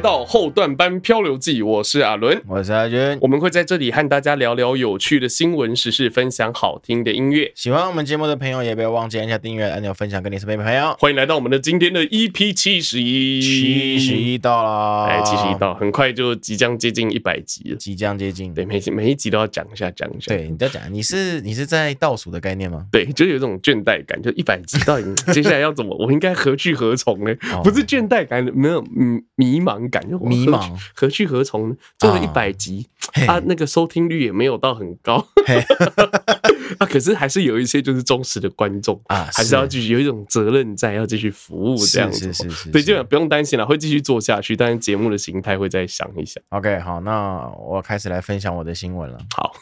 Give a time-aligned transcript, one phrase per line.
[0.00, 7.52] 到后段班漂流记，我是阿伦，我是阿军，我们会在这里和大家聊聊有趣的新闻时事，分享好听的音乐。
[7.54, 10.96] 喜欢我们节目的朋友，也不要忘记按下订阅按钮，分享给你身边的朋友。
[10.98, 18.54] 欢迎来到我们的今天的 EP 七十一，七十一到了，哎，七十一到，很快就即将接近一百集了，即将接近。
[18.54, 20.34] 对，每每一集都要讲一下，讲一下。
[20.34, 22.86] 对，你在讲，你是你是在倒数的概念吗？
[22.90, 27.34] 对，就有一种倦怠感，就一百集到底接下来要怎么，我应该何去何从呢？
[27.62, 30.70] 不是倦怠感，没有嗯迷茫感，就迷茫。
[30.94, 31.76] 何去何从？
[31.98, 32.86] 做了一百集
[33.26, 35.26] 啊，那个收听率也没有到很高
[36.78, 42.32] 啊，可是还是有一些就是忠实的观众啊，还是要继续有一种责任在，要继续服务这样子。
[42.32, 46.42] 是是是，对，就不用担心了，会继续做下去，但是节目的形态会再想一想。
[46.50, 49.18] OK，好，那我开始来分享我的新闻了。
[49.34, 49.52] 好，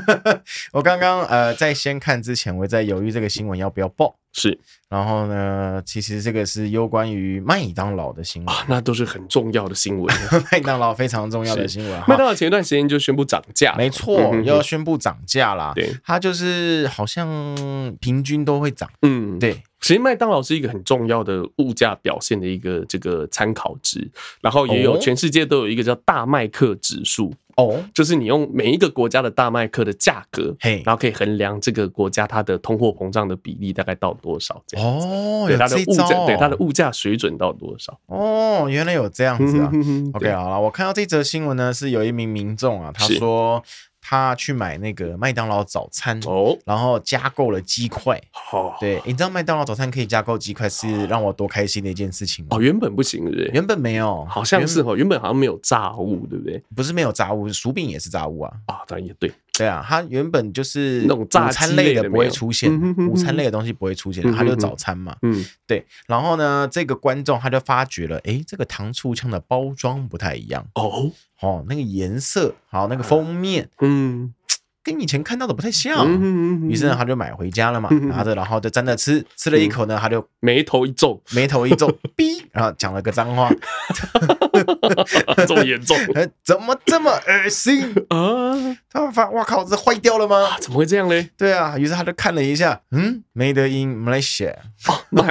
[0.72, 4.16] 我刚刚呃在先看之前，我在犹豫这个新闻要不要报。
[4.36, 4.58] 是，
[4.88, 10.12] 然后呢，其实这个是有关于麦当劳的新闻啊，那都是很重要的新闻。
[10.50, 12.02] 麦当劳非常重要的新闻。
[12.08, 15.70] 麦当劳前一段时间就宣布涨价，没错，要宣布涨价啦。
[15.76, 17.26] 对，它就是好像
[18.00, 18.90] 平均都会涨。
[19.02, 19.62] 嗯，对。
[19.80, 24.10] 其实麦当劳是一个很重要的物价表现的一个这个参考值，
[24.40, 39.70] 然后也有全世界都有一个叫大麦克指数哦，就是你用每一个国家的大麦克的价格，嘿，然后可以衡量这个国家它的通货膨胀的比例大概到多少这样子哦，对它的物价，对它的物价水准到多少哦，原来有这样子啊。
[40.14, 43.62] OK，好了，我看到这则新闻呢，是有一名民众啊，他说。
[44.06, 48.20] 他去买那个麦当劳早餐哦，然后加购了鸡块。
[48.32, 52.50] 好，对，你知道麦当劳早餐可以加购鸡块是让我多开心的一件事情吗？
[52.50, 53.46] 哦，原本不行，对不对？
[53.54, 56.62] 原本没有，好像是哦，原本好像没有炸物，对不对？
[56.76, 58.52] 不是没有炸物，薯饼也是炸物啊。
[58.66, 59.32] 啊，当然也对。
[59.56, 62.70] 对啊，它原本就是那种午餐类的不会出现，
[63.08, 65.16] 午餐类的东西不会出现，它就早餐嘛。
[65.22, 65.86] 嗯，对。
[66.06, 71.10] 然后呢，这个观众他就发觉了，哎，这个糖醋酱的包装不太一样哦，
[71.40, 74.34] 哦，那个颜色，好，那个封面，嗯。
[74.84, 76.06] 跟以前看到的不太像，
[76.68, 83.50] 于是呢，他就买回家了嘛，拿着，然后就沾着吃，吃了一口呢，他就眉头一皱，眉头一皱，哔， 然后讲了个脏话，
[85.48, 85.96] 这么严重？
[86.44, 88.76] 怎么这么恶心啊？
[88.90, 90.58] 他发，哇靠，这坏掉了吗？
[90.60, 91.30] 怎么会这样嘞？
[91.38, 94.54] 对啊，于是他就看了一下，嗯，Made in Malaysia，
[95.08, 95.26] 马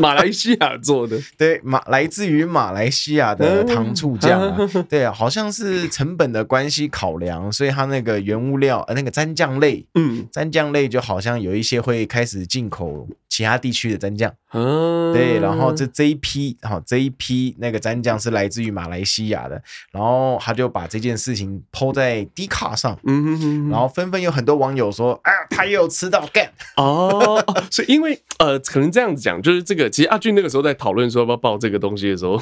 [0.00, 4.56] 马来西亚做的，对，马来自于马来西亚的糖醋酱，
[4.88, 8.83] 对啊，好像是成本的关系考量，所以他那个原物料。
[8.84, 19.62] 呃，那个蘸酱类，嗯，蘸酱类就好像有一些会开始进口其他地区的蘸酱，嗯，对，然后这这一批，好，这一批那个蘸酱是来自于马来西亚的，
[19.92, 32.40] 然后他就把这件事情 po 在 D 卡上，嗯哼哼，然后纷纷有很多网友说，啊，他也有吃到干，哦，所以因为呃，可能这样子讲，就是这个，其实阿俊那个时候在讨论说要不要报这个东西的时候，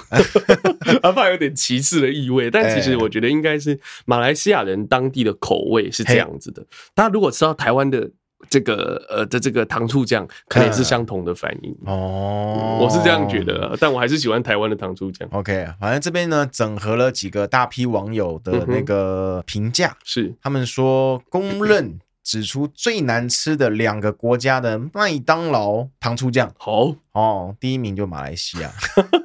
[1.02, 6.22] 阿爸有点歧视的意味，但其实我觉得应该是马来西亚人当地的口味是这样。
[6.22, 6.64] 样子的，
[6.94, 8.08] 大家如果吃到台湾的
[8.50, 11.76] 这个呃的这个糖醋酱，可能也是相同的反应。
[11.86, 12.78] 哦。
[12.80, 15.28] 我是这样觉得，但我还是喜欢台湾的糖醋酱。
[15.32, 20.34] OK，反正这边呢，整合了几个大批网友的那个评价，是。
[20.42, 26.52] 他们说公认指出最难吃的两个国家的麦当劳糖醋酱。
[26.56, 28.70] 好哦，第一名就马来西亚，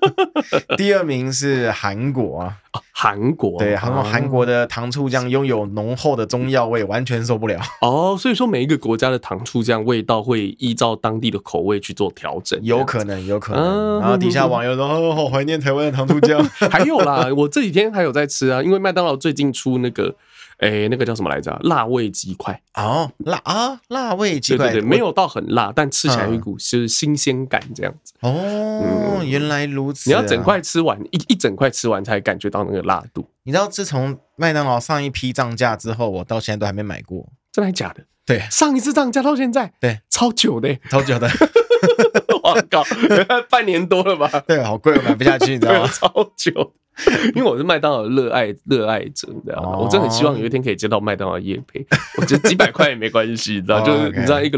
[0.75, 2.57] 第二名是韩国啊。
[2.91, 8.17] 韩国对，韩国韩国的糖醋酱拥有浓厚的中药味，完全受不了 哦。
[8.19, 13.99] 所以说每一个国家的糖醋酱味道会依照当地的口味去做调整，有可能，有可能。
[14.01, 16.43] 然后底下网友说：“哦，好怀念台湾的糖醋酱。
[16.69, 20.15] ”还有啦，我这几天还有在吃啊，因为麦当劳最近出那个。
[20.57, 21.55] 哎、欸，那个叫什么来着？
[21.63, 28.13] 辣味鸡块哦，辣啊，辣味鸡块，对对对，没有到很辣，但吃起来有一股是新鲜感这样子。
[28.21, 30.13] 哦，嗯、原来如此、啊。
[30.13, 33.29] 你要整块吃完，一一整块吃完才感觉到那个辣度。
[33.43, 37.29] 你知道，自从麦当劳上一批涨价之后，我到现在都还没买过。
[37.51, 38.03] 真的还假的？
[38.25, 41.29] 对，上一次涨价到现在，对，超久的，超久的。
[42.43, 42.83] 我靠，
[43.49, 44.27] 半年多了吧？
[44.47, 45.87] 对，好贵，我买不下去，你知道吗？
[45.93, 46.73] 超久。
[47.35, 49.77] 因为我是麦当劳热爱热爱者，你知道吗？
[49.77, 51.85] 我真的很希望有一天可以接到麦当劳业配，
[52.17, 54.57] 我觉得几百块也没关系，你知道，就是你知道一个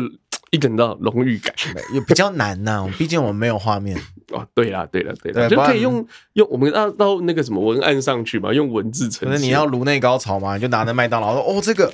[0.52, 1.54] 一个你知道荣誉感
[1.94, 3.98] 也比较难呐，毕竟我们没有画面
[4.32, 4.46] 哦。
[4.54, 9.30] 对啦，对啦，对啦，就可以用用我们到到那个什么文案上去嘛，用文字呈现。
[9.30, 11.92] 可是你要颅内高潮嘛，你就拿着麦当劳说哦，这个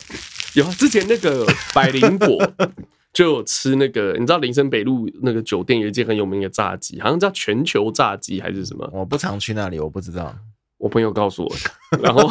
[0.53, 2.37] 有之前那个百灵果。
[3.15, 8.87] 就有吃那个，你知道林森北路那个酒店有一间很有名的炸鸡，好像叫全球炸鸡还是什么？
[8.93, 10.35] 我不常去那里，我不知道。
[10.77, 11.55] 我朋友告诉我，
[12.03, 12.29] 然后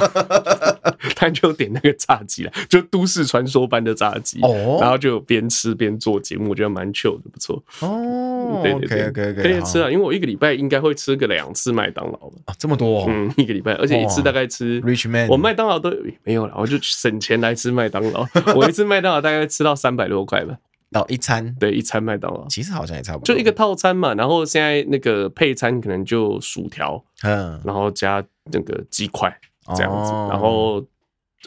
[1.17, 8.61] 他就点那个炸鸡了，就都市传说般的炸鸡哦，然后就边吃边做节目，我觉得蛮 chill 的，不错哦。
[8.63, 15.91] 对对对，可以可以吃啊，因为我一个礼拜应该会吃个两次麦当劳啊，这么多，嗯，一个礼拜，而且一次大概吃 Rich Man，我麦当劳都
[16.23, 20.59] 没有了，我就省钱来吃麦当劳， 我一次麦当劳大概吃到三百多块吧。
[20.95, 24.15] 哦，一餐对一餐麦当劳，其实好像也差不多，就一个套餐嘛。
[24.15, 29.37] 然后现在那个配餐可能就薯条，嗯，然后加那个鸡块
[29.77, 30.13] 这样子。
[30.13, 30.85] 哦、然后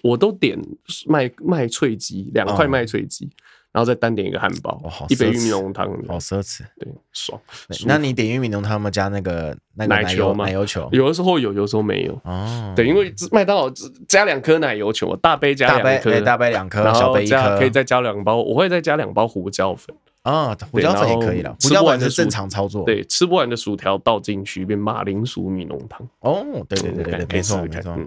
[0.03, 0.59] 我都点
[1.07, 3.25] 麦麦脆鸡，两块麦脆鸡。
[3.25, 3.29] 哦
[3.77, 7.39] 然后再单点一个汉堡，一杯玉米浓汤，好奢侈，对，爽。
[7.85, 8.89] 那你点玉米浓汤吗？
[8.89, 10.45] 加那个那个奶球吗？
[10.45, 12.19] 奶油球，有的时候有，有的时候没有。
[12.23, 13.71] 哦，对，因为麦当劳
[14.07, 19.95] 加两颗奶油球，大杯加两颗，大杯两颗，小杯一颗，可以再加两包，我会再加两包胡椒粉。
[20.27, 21.55] 啊，胡椒粉也可以了。
[21.61, 22.83] 胡椒粉是正常操作。
[22.83, 26.05] 对，吃不完的薯条倒进去变马铃薯米浓汤。
[26.19, 27.97] 哦，对对对对对，没错没错。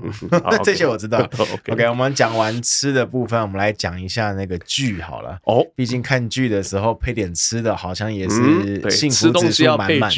[0.63, 1.27] 这些我知道。
[1.69, 5.39] OK，我们讲完吃的部分，我们来讲一下那个剧好了。
[5.45, 10.11] 哦，毕竟看剧的时候配点吃的，好像也是幸福指数满满。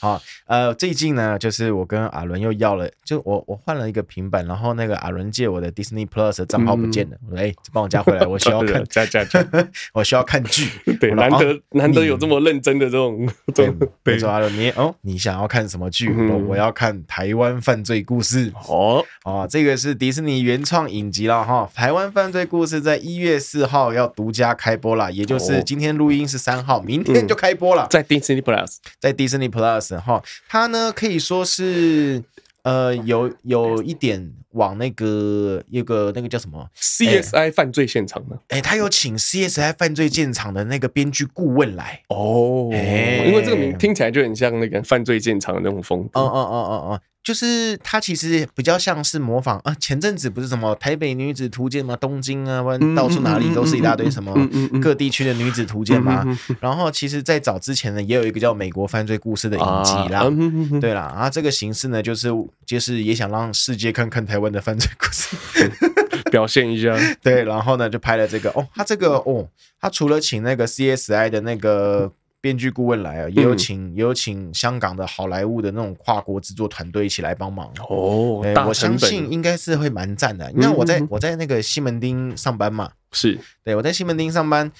[0.00, 9.42] 好，呃，最近呢，就是我跟阿伦又要了，就我我换了一个平板，然后那个阿伦借我的 Disney Plus 的账号不见了，哎，帮我加回来，我需要 看加加加，
[9.94, 10.68] 我需要看剧，
[11.00, 13.72] 对，难得难得有这么认真的这种，对，
[14.04, 16.12] 没错，阿伦你哦，你想要看什么剧？
[16.12, 29.85] 我我要看台湾犯罪故事，哦，哦，这个是迪士尼原创影集了哈，台湾犯罪故事在一月四号要独家开播了，也就是今天录音是三号，明天就开播了，在 Disney Plus，在 Disney Plus。
[29.94, 32.22] 哈，它呢可以说是
[32.62, 38.36] 呃有有一点往那个一个那个叫什么 CSI 犯罪现场呢？
[38.48, 46.20] 哎，他有请 CSI 犯罪现场的那个编剧顾问来哦，因为这个名听起来就很像那个犯罪现场的那种风格。
[46.20, 47.00] 哦哦哦哦哦。
[47.26, 51.96] 就是它其实比较像是模仿啊，前阵子不是什么台北女子图鉴吗？
[51.96, 52.62] 东京啊，
[52.94, 54.32] 到处哪里都是一大堆什么
[54.80, 56.24] 各地区的女子图鉴嘛。
[56.60, 60.80] 然后其实，在早之前呢，也有一个叫《美国犯罪故事》的影集啦。
[60.80, 62.28] 对啦，啊，这个形式呢，就是
[62.64, 65.36] 就是也想让世界看看台湾的犯罪故事，
[66.30, 66.96] 表现一下。
[67.20, 69.48] 对，然后呢，就拍了这个哦，他这个哦，
[69.80, 72.12] 他除了请那个 CSI 的那个。
[72.46, 77.68] 编剧顾问来啊，也有请也有请香港的好莱坞的那种跨国制作团队一起来帮忙。
[77.88, 78.40] 哦。
[78.68, 80.48] 我相信应该是会蛮赞的。
[80.54, 83.36] 你看我在我在那个西门町上班嘛，是。
[83.64, 84.70] 对我在西门町上班，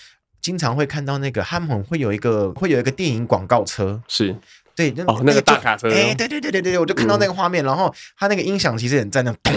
[0.40, 4.36] 经常会看到那个他们会有一个会有一个电影广告车，是。
[4.76, 9.52] 对，哦那个大卡车，哎，对对对对对，我就看到那个画面，然后他那个音响其实很赞的， 咚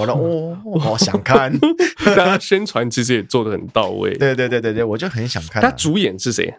[0.00, 1.50] 我说哦，好想看，
[2.04, 5.62] 但他宣传其实也做得很到位， 对对对对对，我就很想看。
[5.62, 6.52] 他主演是谁？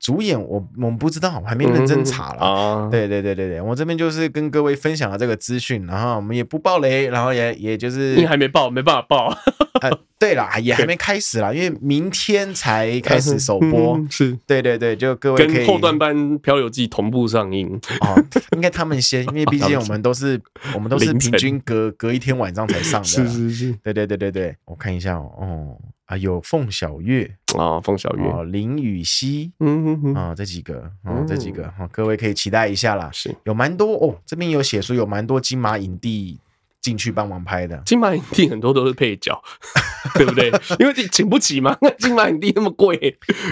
[0.00, 2.40] 主演我我们不知道，我还没认真查了。
[2.40, 9.36] 啊，对对对对对，我这边就是跟各位分享了这个资讯，然后我们也不爆雷，然后也也就是你还没爆，没办法爆。
[9.80, 14.00] 呃，对啦，也还没开始啦，因为明天才开始首播。
[14.10, 17.68] 是，对对对，就各位可以跟后段班《漂流记》同步上映。
[18.00, 18.22] 哦，
[18.52, 20.40] 应该他们先，因为毕竟我们都是
[20.74, 23.06] 我们都是平均隔隔一天晚上才上的。
[23.06, 25.76] 是是是，对对对对对，我看一下哦。
[26.06, 33.10] 啊，有凤小岳啊，凤小岳，哦，林雨熙，嗯嗯嗯，啊，这几个，哦，这几个，哈，各位可以期待一下啦。
[33.12, 36.40] 是，有蛮多哦，这边有写说有蛮多金马影帝
[36.80, 37.80] 进去帮忙拍的。
[37.84, 39.40] 金马影帝很多都是配角，
[40.14, 40.50] 对不对？
[40.78, 42.96] 因为你请不起嘛， 金马影帝那么贵，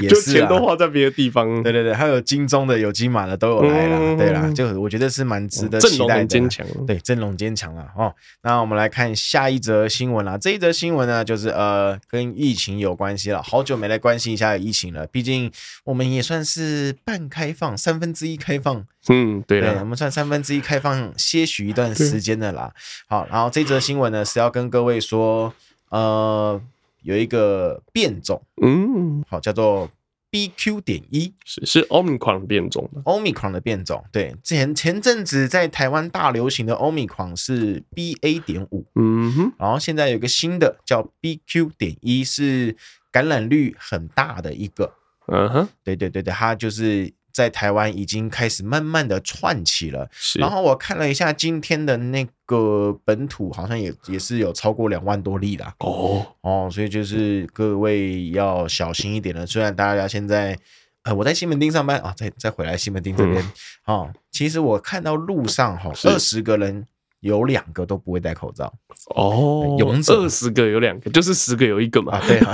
[0.08, 1.62] 就钱都花在别的地方。
[1.62, 4.16] 对对对，还有金钟的、有金马的都有来了。
[4.16, 6.26] 对啦，就我觉得是蛮值得期待的。
[6.26, 8.14] 阵容坚强，对，阵容坚强了哦。
[8.42, 10.38] 那我们来看下一则新闻啦。
[10.38, 13.42] 这一则新闻呢，就是呃，跟疫情有关系了。
[13.42, 15.50] 好久没来关心一下疫情了，毕竟
[15.84, 18.86] 我们也算是半开放，三分之一开放。
[19.08, 22.72] 嗯，对的，我们算三分之一开放，些许一段时间的啦。
[23.06, 25.54] 好，然后这则新闻呢是要跟各位说，
[25.90, 26.60] 呃，
[27.02, 29.88] 有一个变种，嗯，好，叫做
[30.32, 34.04] BQ 点一，是是 Omicron 变种的，Omicron 的变种。
[34.10, 42.76] 对，之前前阵子在台湾大流行的 Omicron 是 BA 点五，嗯哼，然后现在有个新的叫 BQ 点一，是
[43.12, 44.94] 感染率很大的一个，
[45.28, 47.12] 嗯哼，对对对对，它就是。
[47.36, 50.38] 在台湾已经开始慢慢的串起了，是。
[50.38, 55.74] 然后我看了一下今天的那个本土，好像也也是有超过两万多例啦。
[55.80, 59.44] 哦哦，所以就是各位要小心一点了。
[59.44, 60.58] 虽然大家现在，
[61.02, 63.44] 呃，我在西门町上班啊，再再回来西门町这边，
[63.84, 66.86] 哦，其实我看到路上哈，二十个人。
[67.26, 68.72] 有两个都不会戴口罩
[69.14, 72.12] 哦，勇者二十个有两个，就是十个有一个嘛。
[72.16, 72.52] 啊，对啊，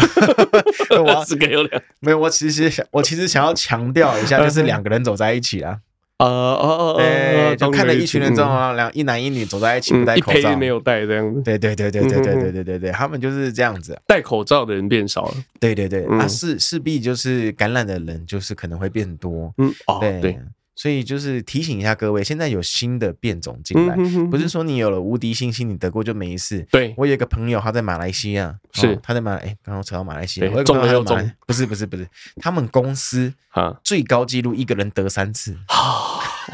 [1.14, 2.18] 二十个有两个，没有。
[2.18, 5.78] 我其实想，我其实想要强调一下， 就是两个人走在一起啊。
[6.18, 11.42] 呃哦哦，对，就看了一群人之后啊，两一男一女走在一起不戴口罩，没有戴这样子。
[11.42, 15.34] 对对对对对对对对对对，他们就是这样子，戴口罩的人变少了。
[15.58, 19.52] 对对对，那势势必就是感染的人就是可能会变多。
[19.58, 20.38] 嗯，哦，对。
[20.74, 23.94] 所以就是提醒一下各位，现在有新的变种进来，
[24.30, 26.66] 不是说你有了无敌信心，你得过就没事。
[26.70, 35.56] 对，我有一个朋友，他在马来西亚，是他在马来，哎，刚刚扯到马来西亚，中了又中，不是不是不是，他们公司啊最高纪录一个人得三次，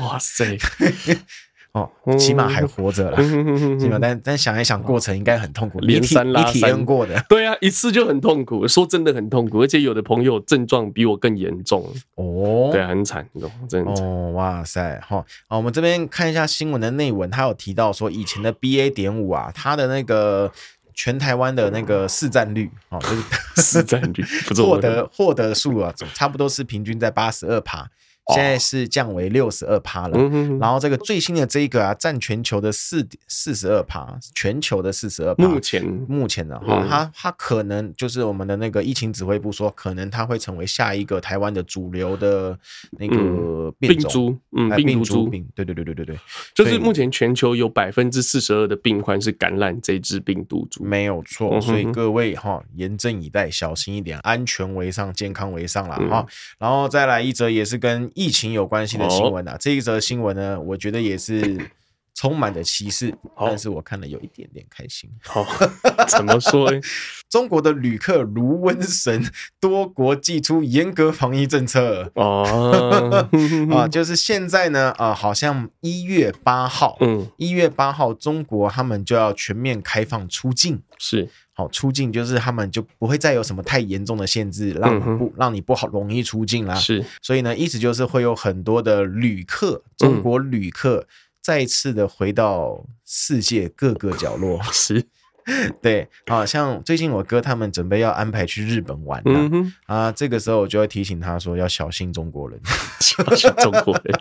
[0.00, 0.58] 哇塞！
[1.72, 3.16] 哦，起码还活着了，
[3.78, 11.84] 起码但但想一想，过程应该很痛苦，连三拉三，你体验过的，对啊，一次就很痛苦，说真的很痛苦，而且有的朋友症状比我更严重。
[12.14, 13.28] 哦，对，很惨，
[13.68, 20.50] 真的哦，哇塞，好，好，我们这边看一下新闻的内文，他有提到说，以前的 BA 点五啊，它的那个
[20.94, 23.22] 全台湾的那个市占率，哦，就是
[23.62, 24.24] 市占率，
[24.56, 27.88] 获得获得数啊，差不多是平均在八十二趴。
[28.34, 30.18] 现在是降为六十二趴了，
[30.60, 35.48] 然后这个最新的这一个啊，占全球的四四十二趴，全球的四十二趴。
[35.48, 42.58] 目前目前的话，它它可能就是我们的那个疫情指挥部说，可能它会成为下一个台湾的主流的
[42.98, 46.18] 那个病株，嗯，病毒株病，对对对对对对，
[46.54, 51.58] 就是目前全球有百分之四十二的病患是感染这支病毒株，没有错。
[51.62, 56.26] 所以各位哈，严阵以待，小心一点，安全为上，健康为上了哈。
[56.58, 58.12] 然后再来一则也是跟。
[58.18, 61.56] 疫情有关系的新闻啊，这一则新闻呢，我觉得也是
[62.18, 65.08] 充满着歧视，但是我看了有一点点开心。
[65.22, 65.46] 好，
[66.08, 66.80] 怎么说呢？
[67.30, 69.24] 中国的旅客如瘟神，
[69.60, 72.10] 多国祭出严格防疫政策。
[72.14, 73.28] 哦，
[73.70, 81.28] 啊，就是现在呢，啊，好像一月八号，嗯，一月八号，中国他们就要全面开放出境，是。
[81.52, 86.74] 好，出境就是他们就不会再有什么太严重的限制，让你不让你不好容易出境啦。
[86.74, 91.06] 是，所以呢，意思就是会有很多的旅客，中国旅客
[91.48, 94.62] 再次的回到世界各个角落。
[94.70, 95.02] 是。
[95.80, 102.60] 对，好像最近我哥他们准备要安排去日本玩了，嗯、啊，这个时候我就会提醒他说要小心中国人，
[103.00, 104.20] 小心中国人。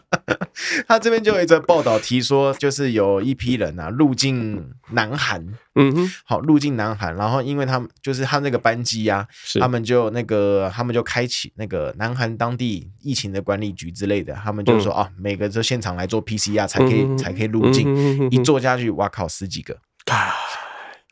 [0.87, 9.27] 他这边就有一则报道提说，就是有一批人啊入境南韩，嗯哼，好入境南韩，然后因为他们就是他那个班机呀、啊，
[9.59, 19.77] 他们就那个他们就开启那个南韩当地疫情的管理局之类的，他们就说、嗯、啊，每个就现场来做 PCR 才可以、嗯、才可以入境，一坐下去，哇靠，十几个。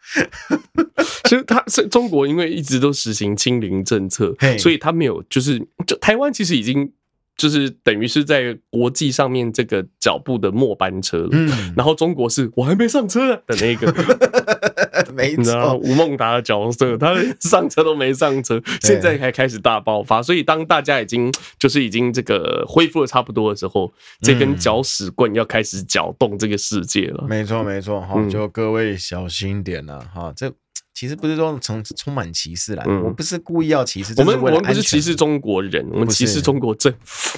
[1.26, 6.92] 其实他是中国，因为一直都实行清零政策，所以他没有就是就台湾其实已经
[7.38, 11.30] 就是等于是在国际上面这个脚步的末班车了。
[11.32, 13.94] 嗯，然后中国是我还没上车的那个，
[15.14, 20.22] 没错，吴孟达的角色，他 上车都没上车，现在才开始大爆发。
[20.22, 27.26] 所以当大家已经就是已经这个恢复的差不多的时候，这根搅屎棍要开始搅动这个世界了。
[27.28, 30.52] 没错，没错，哈，就各位小心点了，哈，这。
[30.96, 37.38] 其实不是说充充满歧视啦，嗯、我不是故意要歧视，我们我们不是歧视中国人，我们歧视中国政府。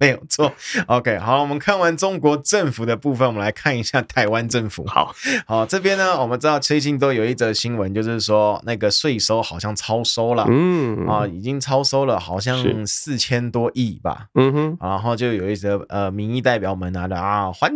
[0.00, 0.50] 没有错，
[0.88, 4.82] OK，好，我们看完中国政府的部分，我们来看一下台湾政府。
[4.86, 5.14] 好，
[5.46, 17.70] 好，这边呢，我们知道最近都有一则新闻，就是说那个税收好像超收了，嗯，啊，已经超收了，好像四千多亿吧，嗯哼，然后就有一则呃民意代表们拿的啊还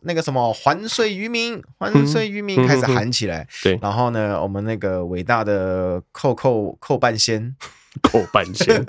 [0.00, 7.54] 那个什么还税于民，还税于民开始喊起来，对，然后呢，我们那个伟大的扣扣扣半仙。
[8.02, 8.84] 扣半仙。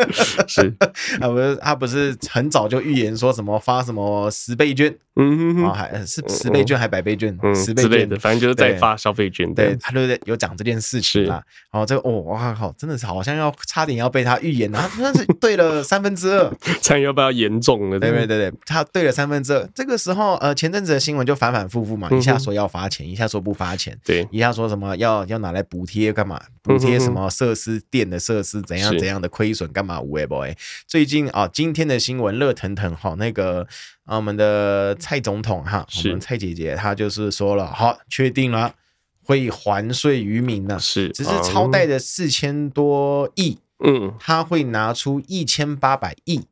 [0.47, 0.73] 是。
[1.19, 8.07] 啊，不是他不是很早就预言说什么发什么十倍券，嗯哼，还是十倍券还百倍券，十倍券。
[8.07, 9.51] 的，反正就是在发消费券。
[9.53, 11.43] 对，他就有讲这件事情啦。
[11.71, 17.99] 然后这个哦，哇靠，真的是好像要差点要被他预言了，他真的是对了三分之二， 差点要不要严重了？
[17.99, 19.67] 对对对对，他对了三分之二。
[19.73, 26.39] 这个时候呃，前阵子的新闻就反反复复嘛，一下说要发钱，一下说不发钱，对，一下说什么要要拿来补贴干嘛？
[26.67, 28.97] 补贴什么设施电的设施怎样？
[28.97, 30.01] 怎样的亏损干嘛？
[30.01, 30.53] 无诶 boy，
[30.85, 33.65] 最近啊，今天的新闻热腾腾哈，那个
[34.03, 38.75] 啊，我们的蔡总统哈，我们蔡姐姐她就是说了，好，确定了
[39.23, 46.45] 会还税于民呢，是，只是超贷的四千多亿，嗯，他会拿出一千八百亿，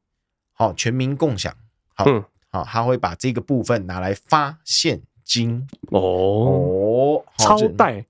[0.53, 1.53] 好，全民共享，
[1.93, 2.05] 好，
[2.49, 5.67] 好，他会把这个部分拿来发现金。
[5.89, 8.05] 哦，超贷。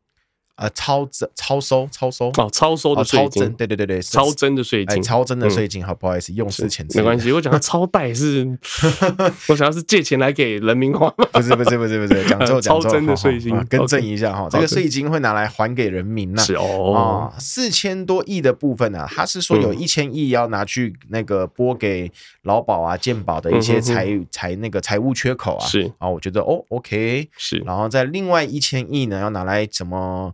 [0.55, 7.29] 呃，超增、超收、超收哦，超收的税金，对对对对，超征的税金，超征的税金，好，不好意思，用词遣词没关系。
[7.33, 8.57] 我讲他超贷是，
[9.49, 22.09] 我想要是借钱来给人民花，不是不是不是不是，讲错讲错，超征的税金，更正一下哈，这个税金会拿来还给人民呐，是哦，四千多亿的部分呢，他是说有一千亿要拿去那个拨给
[22.43, 30.33] 劳保啊、健保的一些财财那个财务缺口啊，是啊，我觉得哦，OK，是，然后在另外一千亿呢，要拿来怎么？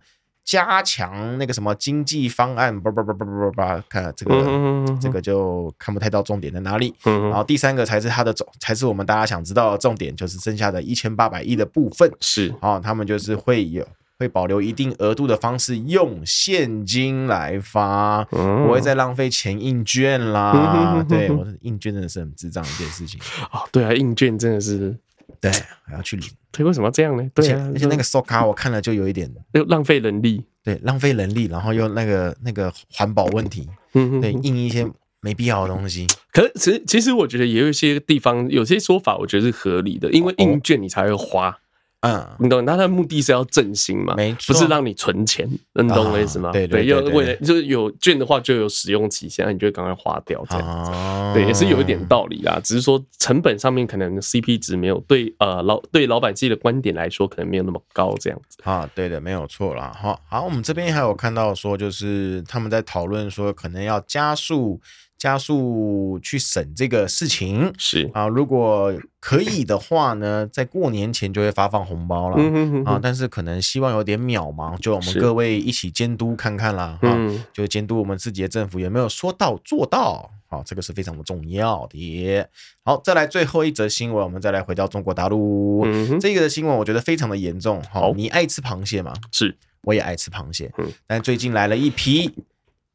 [0.51, 6.93] 加强那个什么经济方案，不不不不不不，看这个这个就看不太到重点在哪里。
[7.05, 12.11] 然后第三个才是它的总，才是我们大家想知道的重点，就是剩下的一千八百亿的部分。
[12.19, 13.87] 是啊，他们就是会有
[14.19, 21.01] 会保留一定额度的方式用现金来发，不会再浪费钱印券啦。
[21.07, 23.17] 对，我印券真的是很智障一件事情
[23.51, 23.61] 啊。
[23.71, 24.97] 对啊，印券真的是。
[25.39, 25.51] 对，
[25.83, 26.29] 还要去领。
[26.51, 27.29] 对，为什么要这样呢？
[27.33, 30.45] 对啊，而且那个收卡我看了就有一点，又浪费人力。
[30.63, 33.67] 对，浪费人力，然后又那个那个环保问题。
[33.93, 34.85] 嗯，对，印一些
[35.21, 36.05] 没必要的东西。
[36.31, 41.57] 可是，其实其实我觉得也有一些地方，有些说法我觉得是合理的，因为印券你才会花。
[42.01, 46.51] 嗯，你懂，那它的目的是要振兴嘛，没错，不是让你存钱，你懂我意思吗？
[46.51, 50.91] 对对，要为了就是有券的话就有使用期限，你就会赶快花掉这样子。
[51.33, 58.89] 对，也是有一点道理啦，只是说成本上面可能 CP 值没有对呃老对老百姓的观点来说可能没有那么高这样子啊。
[58.95, 59.95] 对的，没有错啦。
[59.95, 64.81] 好，好，我们这边还有看到说，就是他们在讨论说可能要加速。
[65.21, 72.43] 加速去审这个事情是啊，如果可以的话呢，在过年前就会发放红包了
[72.85, 77.15] 啊，但是可能希望有点渺茫，就我们各位一起监督看看啦啊，
[77.53, 82.43] 就监督我们自己的政府有没有说到做到好，这个是非常的重要的。
[82.83, 87.79] 好，再来最后一则新闻，我们再来回到中国大陆，嗯这个新闻我觉得非常的严重。
[87.91, 89.13] 好，你爱吃螃蟹吗？
[89.31, 92.27] 是，我也爱吃螃蟹，嗯但最近来了一批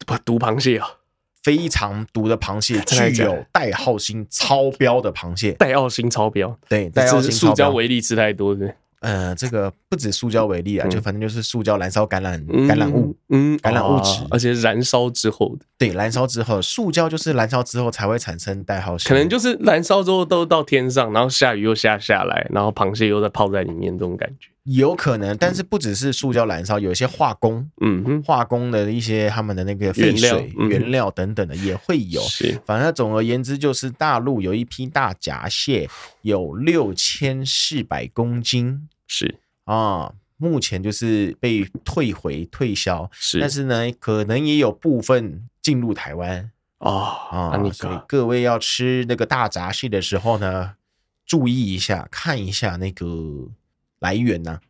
[0.04, 0.88] 不毒螃蟹啊。
[1.46, 2.80] 非常毒的螃蟹，
[3.12, 7.30] 具有代号星超标的螃蟹，代号星超标，对，代号星。
[7.30, 8.74] 塑胶微粒吃太多，对。
[9.00, 24.48] 呃，这个不止塑胶微粒啊，就反正就是塑胶燃烧感染感染物，嗯，感染物质，而且燃烧之后的，对，燃烧之后，塑胶就是燃烧之后才会产生代号星，可能就是燃烧之后都到天上，然后下雨又下下来，然后螃蟹又在泡在里面，这种感觉。
[24.66, 32.20] 有可能，但是不只是塑胶燃烧，有一些化工，嗯哼，化工的一些他们的那个废水、原料等等的也会有。
[32.22, 35.88] 是，反正总而言之，就是大陆有一批大闸蟹，
[36.22, 39.38] 有六千四百公斤，是。
[39.66, 46.50] 啊，目前就是被退回退销，是，但是呢，可能也有部分进入台湾。
[46.78, 46.90] 啊
[47.30, 50.72] 啊，所以各位要吃那个大闸蟹的时候呢，
[51.24, 53.06] 注意一下，看一下那个。
[54.00, 54.60] 来源呐、啊，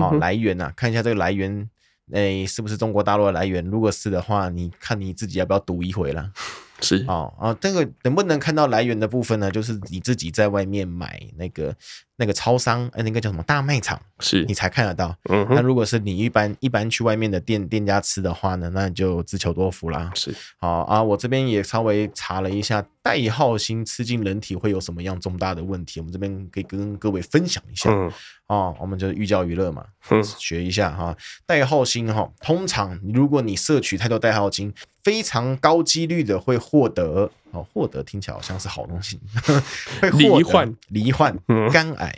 [0.00, 1.68] 好、哦，来源呐、啊，看一下这个来源，
[2.12, 3.64] 哎、欸，是不是中国大陆的来源？
[3.64, 6.30] 如果是的话，你看你自己要不要赌一回了？
[6.82, 9.50] 是，哦啊，这个能不能看到来源的部分呢？
[9.50, 11.74] 就是你自己在外面买那个。
[12.20, 15.16] 那个超商，哎，那个叫什么大卖场，是你才看得到。
[15.30, 20.12] 嗯，那如果是你一般一般去外面的店店家吃的话呢，那你就自求多福啦。
[20.14, 27.90] 是，好啊，我这边也稍微查了一下，代号星吃进人体会有什么样重大的问题，我们这边可以跟各位分享一下。
[27.90, 28.12] 嗯，
[28.46, 31.16] 哦，我们就寓教于乐嘛，嗯，学一下哈。
[31.46, 37.30] 代号星哈，通常如果你摄取太多代号星，非常高几率的会获得。
[37.52, 39.18] 哦，获得听起来好像是好东西，
[40.00, 40.72] 会罹患。
[40.88, 41.36] 罹患
[41.72, 42.16] 肝癌、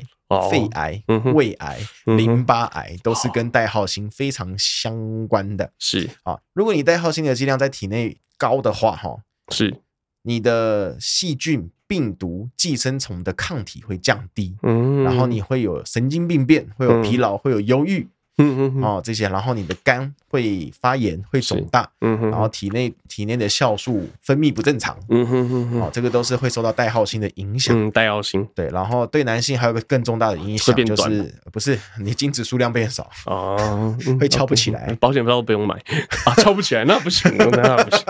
[0.51, 5.73] 肺癌、胃癌、淋巴癌，都是跟代号星非常相关的。
[5.79, 6.11] 是。
[6.25, 9.17] 啊，如果你代号星的剂量在体内高的话，哈，
[9.49, 9.81] 是
[10.23, 18.09] 你的细菌、病毒、寄生虫的抗体会降低，嗯，然后你会有神经病变，会有疲劳，会有忧郁。
[18.39, 35.75] 嗯嗯哦，这些，然后你的肝会发炎，会肿大，嗯哼，然后体内体内的酵素分泌不正常，嗯哼哼，哦，这个都是会受到代号性的影响，嗯，代号性，对，然后对男性还有个更重大的影响，就是不是你精子数量变少哦， 会翘不起来，保险套不用买。
[36.25, 38.05] 啊，翘不起来那不行， 那不行，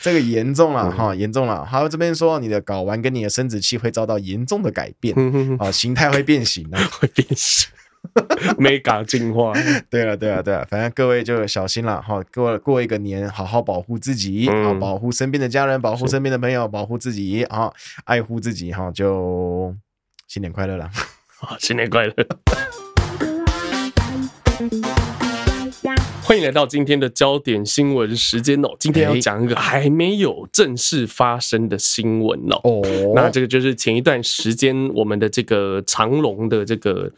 [0.00, 5.14] 这个严重了哈，严重了，还有这边说你的睾丸跟你的生殖器会遭到严重的改变，
[5.58, 7.68] 啊，形态会变形啊，会变形。
[8.58, 9.52] 没搞进化，
[9.90, 12.22] 对了，对了，对了，反正各位就小心了哈。
[12.32, 17.72] 过过一个年，好好保护自己，好保护身边的家人，保护身边的朋友，保护自己啊，
[18.04, 18.90] 爱护自己哈。
[18.90, 19.74] 就
[20.26, 20.90] 新年快乐了，
[21.38, 22.14] 好， 新年快乐！
[26.22, 28.68] 欢迎来到今天的焦点新闻时间哦。
[28.78, 32.82] 今天要讲一个还没有正式发生的新闻哦。
[33.14, 37.12] 那这个就是前一段时间我们的这个长隆的这个。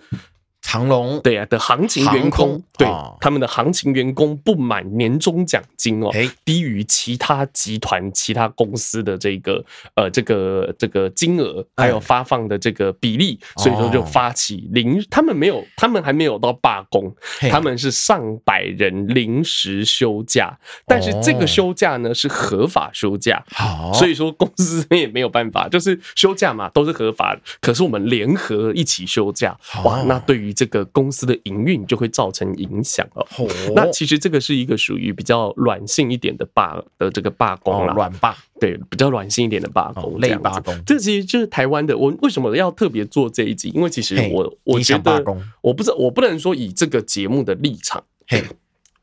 [0.70, 1.20] 长隆。
[1.22, 2.86] 对啊的行情员工，对
[3.20, 6.08] 他们的行情员工不满年终奖金哦，
[6.44, 9.64] 低于其他集团、其他公司的这个
[9.96, 17.12] 呃这个这个金额，还有发放的这个比例，所以说就发起临，他们没有，他们还没有到罢工，
[17.50, 20.56] 他们是上百人临时休假，
[20.86, 23.44] 但是这个休假呢是合法休假，
[23.92, 33.26] 所以说公司也没有办法，就是休假嘛，都是合法的，可是我们联合一起休假，哇，那对于这个公司的营运就会造成影响哦。
[33.74, 40.78] 那其实这个是一个属于比较软性一点的罢的这个罢工了，软罢，对，比较软性一点的罢工，类罢工。
[40.84, 41.96] 这其实就是台湾的。
[41.96, 43.70] 我为什么要特别做这一集？
[43.70, 45.24] 因为其实我我觉得，
[45.62, 48.04] 我不知道，我不能说以这个节目的立场。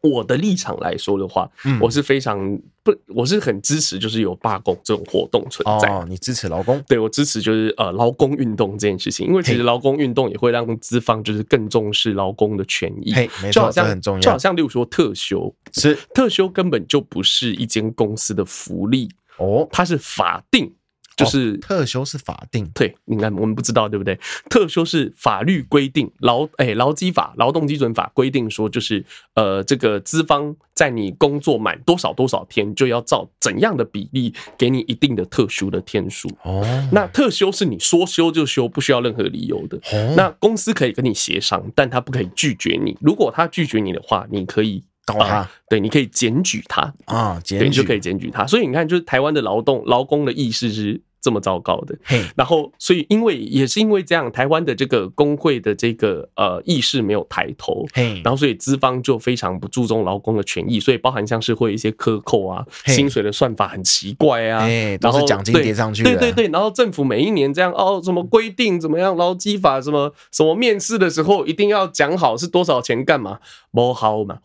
[0.08, 1.50] 我的立场来说的话，
[1.82, 2.38] 我是非常
[2.84, 5.90] 不，我是很支持，就是有罢工这种活动存在。
[5.90, 6.82] 哦，你支持劳工？
[6.88, 13.14] 对，我支持，就是呃劳工运动这件事情，因为其实劳工运动也会让资方就是更重视劳工的权益。
[13.14, 14.22] 嘿，没错，这很重要。
[14.22, 20.74] 就好像例如说特休，是特休根本就不是一间公司的福利哦，它是法定。
[21.18, 24.18] 就是特休是法定，对，你看我们不知道对不对？
[24.50, 29.04] 特休是法律规定，劳哎劳基法、劳动基准法规定说，就是
[29.34, 36.30] 呃这个资方在你工作满多少多少天，就要照怎样的比例给你一定的特休的天数。
[36.44, 39.78] 哦，那特休是你说休就休，不需要任何理由的。
[39.92, 42.96] 哦，那公司可以跟你协商，但他不可以拒绝你。
[43.02, 48.46] 如果他拒绝你的话，你可以告他，对，你可以检举他啊，检举就可以检举他。
[48.46, 51.02] 所以你看，就是台湾的劳动劳工的意识是。
[51.28, 51.94] 这么糟糕的，
[52.38, 57.86] 然后所以因为也是因为这样，台湾的这个工会的这个呃意识没有抬头，
[58.24, 64.66] 然后所以资方就非常不注重劳工的权益，所以包含像是会一些克扣啊，薪水的算法很奇怪啊，
[65.02, 73.40] 然后奖金叠上去，对对对，然后政府每一年这样哦，什么规定怎么样，劳基法什么什么面试的时候一定要讲好是多少钱干嘛，
[73.74, 74.38] 不好嘛，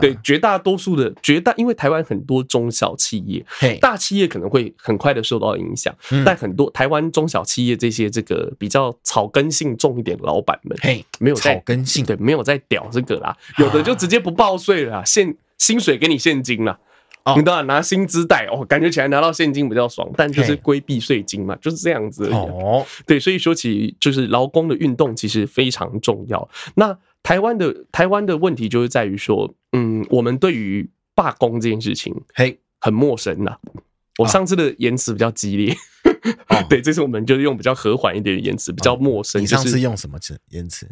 [0.00, 3.44] 对，绝大多数的绝大，因为台湾很多中小企业，
[3.80, 5.92] 大企业可能会很快的受到影响。
[6.24, 16.78] 但很多台湾中小企业这些这个比较草根性重一点的老板们，嘿，没有草根性，对，没有在屌这个啦，有的就直接不报税了，现薪水给你现金了，
[17.36, 22.84] 你都要拿薪资贷哦，感觉起来拿到现金比较爽，但就是规避税金嘛，就是这样子哦。
[23.06, 26.48] 对，所以说起就是劳工的运动其实非常重要。
[26.74, 33.56] 那台湾的台湾的问题就是在于说，嗯，我们对于罢工这件事情，嘿，很陌生呐。
[34.18, 35.72] 我上次的言辞比较激烈。
[35.72, 36.11] 哦，
[36.68, 39.40] 对，这次我们就是用比较和缓一点的言辞，比较陌生。
[39.42, 40.88] 你上次用什么词言辞？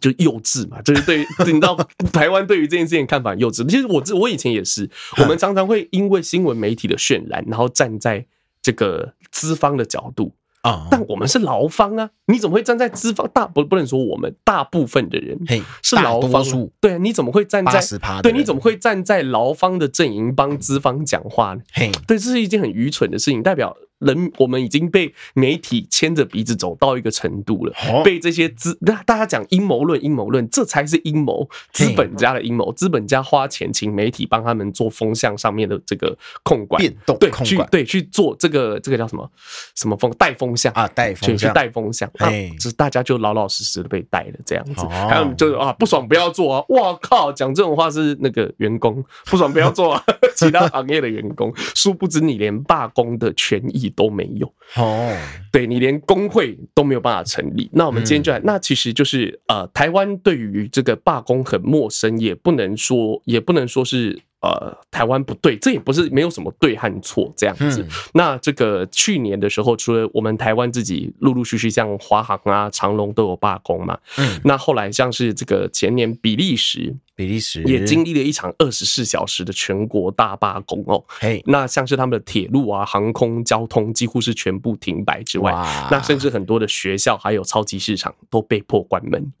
[0.00, 1.76] 就幼稚嘛，就是 对，你知道
[2.12, 3.68] 台湾对于这件事情看法幼稚。
[3.68, 8.26] 其实我这我以前也是，我们常常会因为新闻媒体的渲染，然后站在
[8.60, 10.32] 这个资方的角度。
[10.62, 10.88] 啊！
[10.90, 13.28] 但我们是劳方啊，你怎么会站在资方？
[13.34, 16.42] 大不不能说我们大部分的人，嘿，是劳方。
[16.80, 17.78] 对啊，你怎么会站在？
[18.22, 21.60] 对，你怎么会站在劳方的阵营帮资方讲话呢？
[21.74, 23.76] 嘿，对，这是一件很愚蠢的事情，代表。
[24.04, 27.72] 人，我们已经被媒体牵着鼻子走到一个程度了，
[28.04, 39.30] 被这些资，大家讲阴谋论，阴谋论，这才是阴谋，资本家的阴谋，资本家花钱请媒体帮他们做风向上面的这个控管，变动，对，去对去做这个这个叫什么？
[39.74, 40.72] 什么风带风向。
[40.74, 53.93] 啊，带风向，去带风向，哎，就是大家就老老实实的被带了这样子，还有就是啊，不爽不要做啊，哇靠，讲这种话是那个员工不爽不要做啊， 其他行业的员工，殊不知你连罢工的权益。
[53.96, 55.16] 都没有哦，
[55.50, 57.70] 对，你连工会都没有办法成立。
[57.72, 64.22] 那我们今天就来，那其实就是呃，台湾对于这个罢工很陌生，也不能说，也不能说是。
[64.44, 67.82] 呃，台湾不对，这也不是没有什么对和错这样子。
[68.12, 81.02] 那这个去年的时候，除了我们台湾自己陆陆续续像华航啊、长龙都有罢工嘛，嗯，那后来像是这个前年比利时，比利时也经历了一场二十四小时的全国大罢工哦。
[81.08, 85.52] 嘿，那像是他们的铁路啊、航空交通几乎是全部停摆之外，
[85.90, 89.32] 那甚至很多的学校还有超级市场都被迫关门。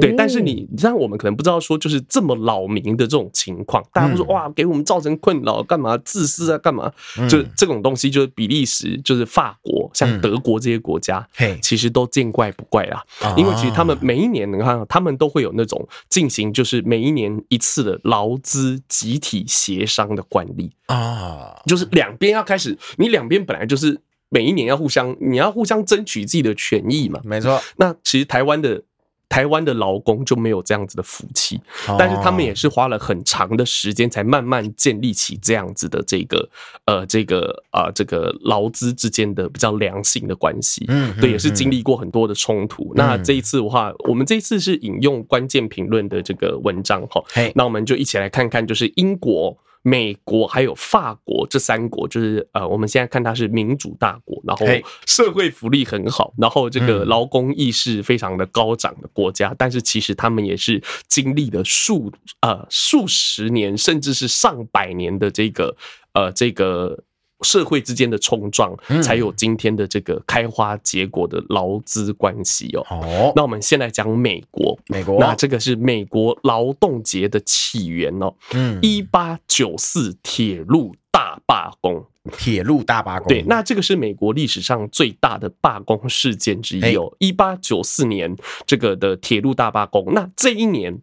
[0.00, 4.46] 对，但是你你像我们可能不知道说，就是这么扰民的这种情况，大家都说哇。
[4.58, 6.58] 给我们造成困扰，干嘛自私啊？
[6.58, 6.90] 干嘛？
[7.28, 13.04] 就这种东西，就是比利时，就是法国，像德国这些国家，嘿其实都见怪不怪啦。
[13.36, 17.17] 因为其实他们每一年，你看，他们都会有那种进行，就是每一年
[17.48, 27.20] 一次的劳资集体协商的惯例啊，就是两边要开始，你两边本来就是每一年要互相，你要互相争取自己的权益嘛。
[27.24, 27.60] 没错。
[27.76, 28.82] 那其实台湾的。
[29.28, 31.60] 台湾的劳工就没有这样子的福气，
[31.98, 36.48] 但是他们也是花了很长的时间才慢慢建立起这样子的这个
[36.86, 40.84] 呃这个啊这个劳资之间的比较良性的关系。
[40.88, 42.92] 嗯，对，也是经历过很多的冲突。
[42.94, 47.22] 那这一次的话，我们这一次是引用关键评论的这个文章哈，
[47.54, 49.56] 那我们就一起来看看，就是英国。
[49.82, 54.66] 美国还有法国这三国，就是呃，我们现在看它是民主大国，然后
[55.06, 65.76] 社会福利很好，然后这个劳工意识非常的高涨的国家，但是其实他们也是经历了数呃数十年，甚至是上百年的这个
[66.12, 67.04] 呃这个。
[67.42, 72.82] 社会之间的冲撞，才有今天的这个开花结果的劳资关系哦。
[72.84, 74.78] 好，那我们先来讲美国。
[74.88, 78.34] 美国，那这个是美国劳动节的起源哦。
[78.52, 82.04] 嗯，一八九四铁路大罢工。
[82.32, 83.28] 铁路大罢工。
[83.28, 87.14] 对，那这个是美国历史上最大的罢工事件之一哦。
[87.18, 91.00] 一八九四年这个的铁路大罢工，那这一年。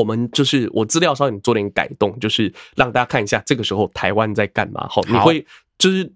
[0.00, 4.88] 我们就是我资料稍微做点改动，就是让大家看一下这个时候台湾在干嘛。
[4.88, 5.46] 好，你会
[5.78, 6.10] 就是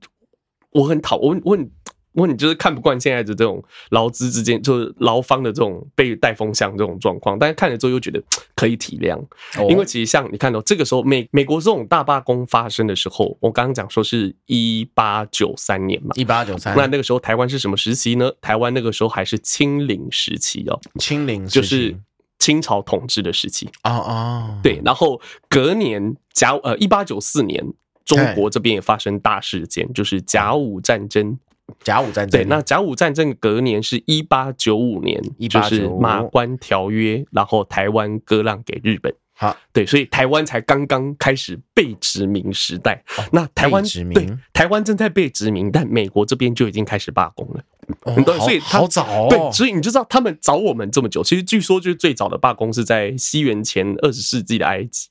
[0.71, 1.71] 我很讨我问
[2.15, 8.23] 问你，就是看不惯现在的这种劳资之间，就是劳方的这种被带风向这种状况，但是看了之后又觉得
[8.55, 9.21] 可以体谅，
[9.69, 18.31] 因为其实像你看到这个时候美美国这种大罢工发生的时候，我刚刚讲说是一八九三年嘛，一八九三，那那个时候台湾是什么时期呢？
[18.41, 21.97] 台湾那个时候还是清领时期哦，清领就是。
[22.45, 27.65] 清朝统治的时期啊啊，对，然后隔年甲呃一八九四年，
[28.05, 31.39] 中国这边也发生大事件，就是甲午战争。
[31.83, 39.11] 甲午战争，对，那甲午战争隔年是一八九五年，就是马关条约，然后台湾割让给日本。
[39.33, 43.03] 好，对，所以台湾才刚刚开始被殖民时代。
[43.33, 47.65] 那台湾对台湾正在被殖民，但美国这边就已经开始罢工了。
[48.05, 49.27] 哦，所以好早哦。
[49.31, 51.23] 对，所以你就知道他们找我们这么久。
[51.23, 55.09] 其实据说就是最早的罢工是在西元前二十世纪的埃及。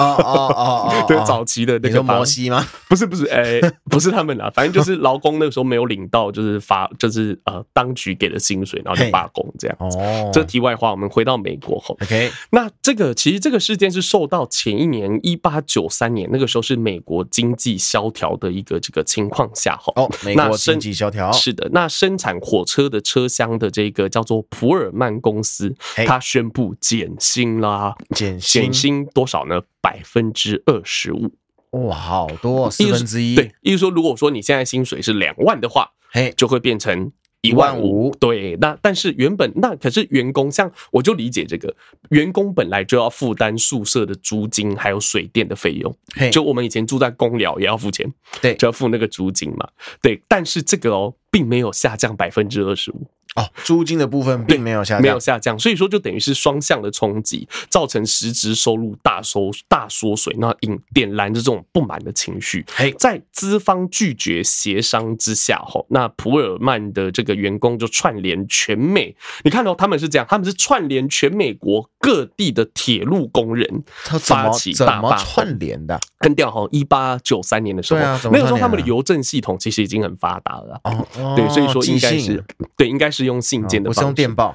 [0.00, 2.66] 哦哦哦， 对，早期的那个摩西吗？
[2.90, 9.76] 不是不是，哎，不是他们啦，反正就是劳工那个时候没有领到，就是发，就是呃，当局给的薪水，然后就罢工这样。
[9.78, 19.92] 哦，这题外话，我们回到美国后，OK，那这个其实这个事件是受到前一年一八九三年那个时候是美国经济萧条的一个这个情况下哈。
[19.94, 25.74] 哦，美国经济萧条是的，那生产火车的车厢的这个叫做普尔曼公司，
[26.06, 29.44] 他宣布减薪啦，减薪，减薪多少？
[29.44, 31.34] 呢，百分之二十五，
[31.72, 33.34] 哇，好多四分之一。
[33.34, 37.12] 对，意思说，如果说你现在薪水是两万的话，嘿，就会变成
[37.44, 38.14] 一万五。
[38.18, 41.74] 对，那但是原本那可是员工，像我就理解这个，
[42.10, 45.96] 员工本来就要负担宿舍的租金，还有水电的费用。
[46.32, 49.68] 就我们以前住在公寮也要付钱，对，就要付那个租金嘛。
[50.00, 53.06] 对，但是这个哦，并没有下降百分之二十五。
[53.34, 62.64] 哦，租金的部分并没有下降，没有下降，所以说就等于是双向的冲击，造成实质收入大收大缩水，那引点燃着这种不满的情绪。
[62.98, 73.82] 在资方拒绝协商之下，吼，那普尔曼的这个员工就串联全美，你看到他们是这样，他们是串联全美国各地的铁路工人，
[74.20, 76.68] 发起大罢串联的，很屌哈！
[76.70, 82.44] 一八九三年的时候，那个时候他们的邮政系统其实已经很发达了，哦，对，所以说应该是
[82.76, 83.24] 对，应该是。
[83.24, 84.54] 用信件的方式，我是用电报。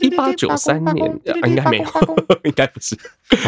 [0.00, 1.86] 一八九三年应该没有，
[2.44, 2.96] 应该不是。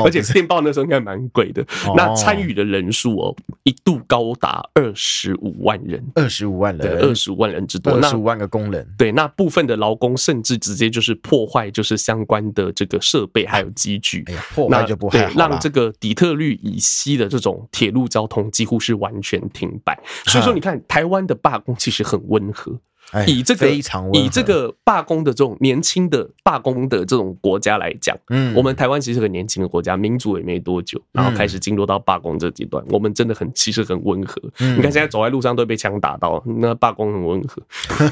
[0.03, 1.65] 而且电报那时候应该蛮贵的。
[1.95, 8.87] 那参与的人数哦，一度高达二十五万人，二十五万人，对，二十五万人之多，二十五万个工人。
[8.97, 14.25] 对，那部分的劳工甚至直接就是破坏，就是相关的这个设备还有机具。
[14.29, 19.99] 哎呀，破坏就不害，让这个底特律以西的这种铁路交通几乎是完全停摆。
[20.25, 22.81] 所以说，你看台湾的罢工其实很温和。
[23.27, 23.71] 以这个
[24.13, 34.43] 以这个罢工的这种年轻的罢工的这种国家来讲，嗯，我们台湾其实是个年轻的国家，民主也没多久，然后开始进入到罢工这阶段，我们真的很其实很温和。
[34.59, 37.63] 你看现在走在路上都被枪打到，那罢工很温和，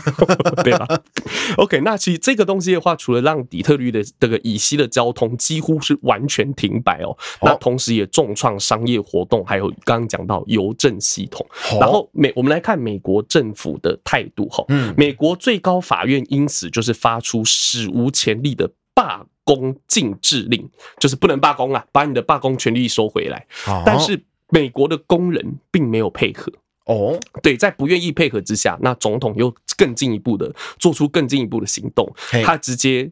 [0.62, 0.86] 对吧
[1.56, 11.44] ？OK，那其实这个东西的话，除了让底特律的这个以西的交通几乎是完全停摆哦，那同时也重创商业活动，还有刚刚讲到邮政系统。
[11.80, 14.83] 然后美我们来看美国政府的态度哈，嗯。
[14.96, 23.46] 美国最高法院因此就是发出史无前例的罢工禁制令，就是不能罢工啊，把你的罢工权利收回来。
[23.84, 26.52] 但是美国的工人并没有配合
[26.86, 32.10] 哦，对，在不愿意配合之下，那总统又更进一步的做出更进一步的行动，
[32.44, 33.10] 他直接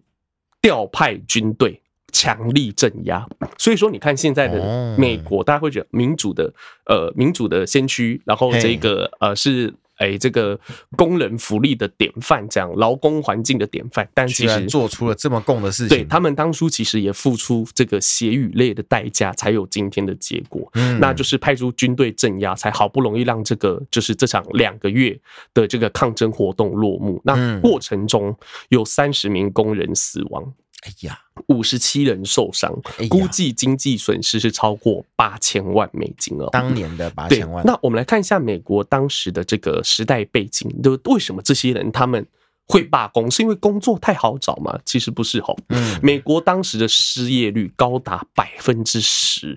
[0.60, 1.82] 调派军队
[2.12, 3.26] 强力镇压。
[3.58, 6.54] 所以说，你看现在的美国，大家会觉得民主的
[6.86, 9.74] 呃民主的先驱，然后这个呃是。
[10.02, 10.58] 哎，这个
[10.96, 14.08] 工人福利的典范，这样劳工环境的典范。
[14.12, 20.68] 但其实做出了这么共的事情，对他们当初其实也付出这个血与泪的代价，才有今天的结果。
[20.74, 25.16] 嗯，那就是派出军队镇压，才好不容易让这个就是这场两个月
[25.54, 27.20] 的这个抗争活动落幕。
[27.24, 28.36] 那过程中
[28.70, 30.52] 有三十名工人死亡。
[30.82, 32.72] 哎呀，五十七人受伤，
[33.08, 36.48] 估计经济损失是超过八千万美金哦。
[36.50, 37.64] 当年的八千万。
[37.64, 42.26] 那我们来看一下美国当时的这个时代背景，就为什么这些人他们
[42.66, 43.30] 会罢工？
[43.30, 44.78] 是因为工作太好找吗？
[44.84, 45.54] 其实不是哈。
[45.68, 49.56] 嗯，美国当时的失业率高达百分之十，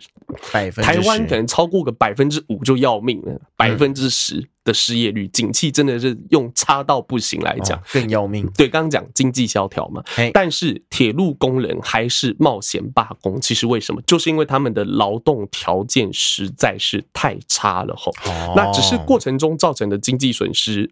[0.52, 4.50] 百分台湾可能超过个百分之五就要命了，百分之十。
[4.66, 8.50] 的失业率，景气真的是用差到不行来讲，更要命。
[8.58, 13.40] 对，刚刚讲经济萧条嘛，但是铁路工人还是冒险罢工。
[13.40, 14.02] 其实为什么？
[14.08, 18.12] 就是因为他们的劳动条件实在是太差了吼。
[18.56, 20.92] 那只是过程中造成的经济损失。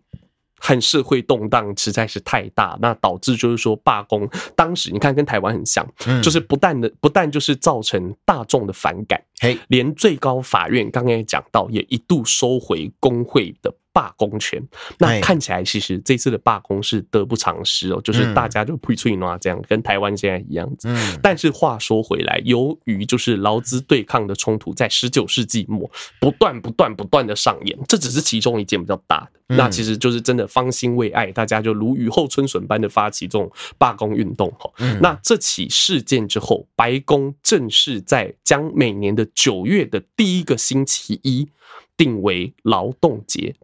[0.65, 4.25] 和社会动荡实在是太大，那导致就是说罢工。
[4.55, 5.85] 当时你看跟台湾很像，
[6.21, 9.21] 就是不但的不但就是造成大众的反感，
[9.67, 14.61] 连最高法院刚刚也讲到，也一度收回工会的罢工权。
[14.97, 20.87] 那看起来其实这次的罢工是得不偿失哦，就是大家就呸脆拿这样，跟台湾现在一样子。
[21.21, 29.39] 但是话说回来，由于就是劳资对抗的冲突在十九世纪末不断不断不断的上演，这只是其中一件比较大的。
[29.55, 34.51] 那其实就是真的方兴未艾，大家就如雨后春笋般的发起这种罢工运动。
[34.99, 41.49] 那这起事件之后，白宫正式在将每年的九月的第一个星期一
[41.97, 43.55] 定为劳动节。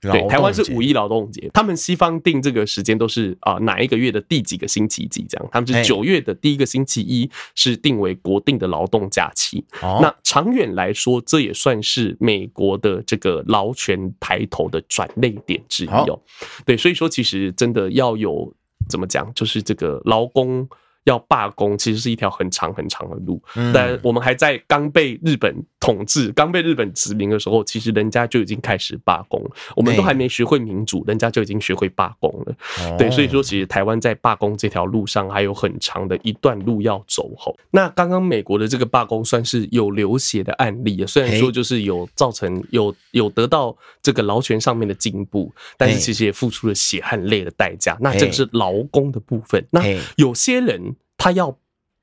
[0.00, 9.64] 对，台湾是五一劳动节，他们西方定这个时间都是啊哪一个月的第几个星期几这样，他们是九月的第一个星期一是定为国定的劳动假期。
[9.80, 16.20] 那长远来说，这也算是美国的这个劳权抬头的转捩点之一哦。
[16.66, 18.52] 对，所以说其实真的要有
[18.88, 20.68] 怎么讲，就是这个劳工。
[21.04, 23.42] 要罢工，其实是一条很长很长的路。
[23.74, 29.42] 但我们还在刚被日本统治、刚被日本殖民的时候，其实人家就已经开始罢工。
[29.74, 32.96] 我们都还没学会民主，人家就已经学会罢工了。
[32.96, 37.30] 对，所以说其实台湾在罢工这条路上还有很长的一段路要走。
[37.36, 47.96] 吼，那刚刚美国的这个罢工算是有流血的案例啊，虽然说就是有造成有有得到这个劳权上面的进步，但是其实也付出了血和泪的代价。
[48.00, 49.66] 那这个是劳工的部分。
[49.70, 49.82] 那
[50.16, 50.91] 有些人。
[51.22, 51.56] 他要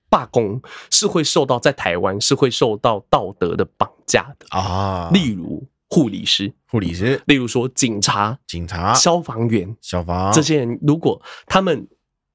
[0.09, 4.45] 罢工是会受到在台湾是会受到道德的绑架的。
[4.57, 10.31] 啊，例如护理师、护理师，例如说警察、警察、消防员、消防。
[10.31, 11.87] 这些人，如果他们。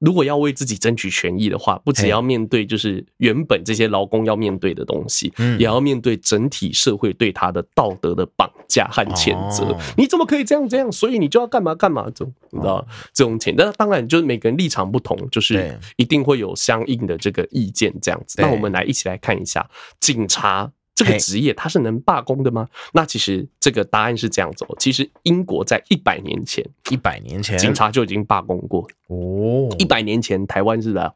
[0.05, 9.75] 如果要为自己争取权益的话，不只要面对就是原本这些劳工要面对的东西，也要面对整体社会对他的道德的绑架和谴责。
[9.97, 10.91] 你怎么可以这样这样？
[10.91, 12.05] 所以你就要干嘛干嘛？
[12.05, 18.39] 这种你知道这种钱，那当然就是每个人立场不同，就是一定会有相应的这个意见这样子。
[18.39, 19.67] 那我们来一起来看一下
[19.99, 20.71] 警察。
[20.95, 22.67] 这个职业它是能罢工的吗？
[22.93, 24.75] 那其实这个答案是这样子哦。
[24.79, 29.67] 其实英国在一百年前，一百年前警察就已经罢工过哦。
[29.77, 31.13] 一百年前台湾是的。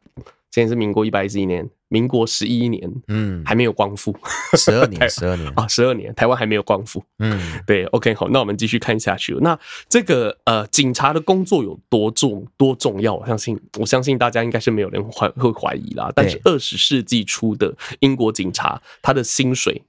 [0.51, 4.15] 现在是民国一百一十一年，民国十一年，嗯，还没有光复，
[4.55, 9.35] 十二年， 十二年啊，十二年，台湾还没有光复，嗯，对，OK，好，那我们继续看下去。
[9.41, 13.15] 那这个呃，警察的工作有多重多重要？
[13.15, 16.11] 我相信，我相信大家应该是没有人怀会怀疑啦。
[16.15, 19.81] 但是二十世纪初的英国警察，他的薪水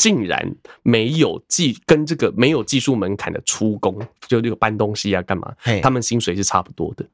[0.00, 5.54] 竟然没有技跟这个没有技术门槛的出工，就这个搬东西啊，干嘛？
[5.82, 7.04] 他们薪水是差不多的。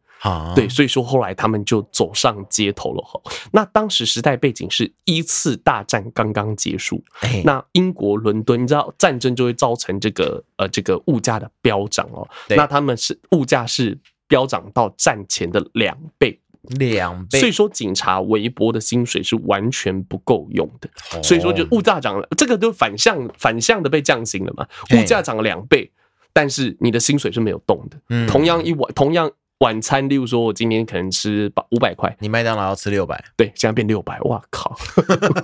[0.54, 3.20] 对，所以说后来他们就走上街头了哈。
[3.50, 7.02] 那当时时代背景是一次大战刚刚结束，
[7.44, 12.28] 那英国伦敦，你知道战争就会造成这个呃这个物价的飙涨哦。
[12.50, 17.38] 那他们是物价是飙涨到战前的两倍，两倍。
[17.38, 21.22] 所以说警察微薄的薪水是完全不够用的。
[21.22, 24.66] 所以说就物价涨了，这个就反向反向的被降薪了嘛。
[24.96, 25.90] 物价涨了两倍，
[26.32, 28.26] 但是你的薪水是没有动的。
[28.26, 29.30] 同样一碗，同样。
[29.60, 34.76] 晚餐，例如说，我今天可能吃五百块，你麦当劳要吃六百，对，现在变六百，哇靠！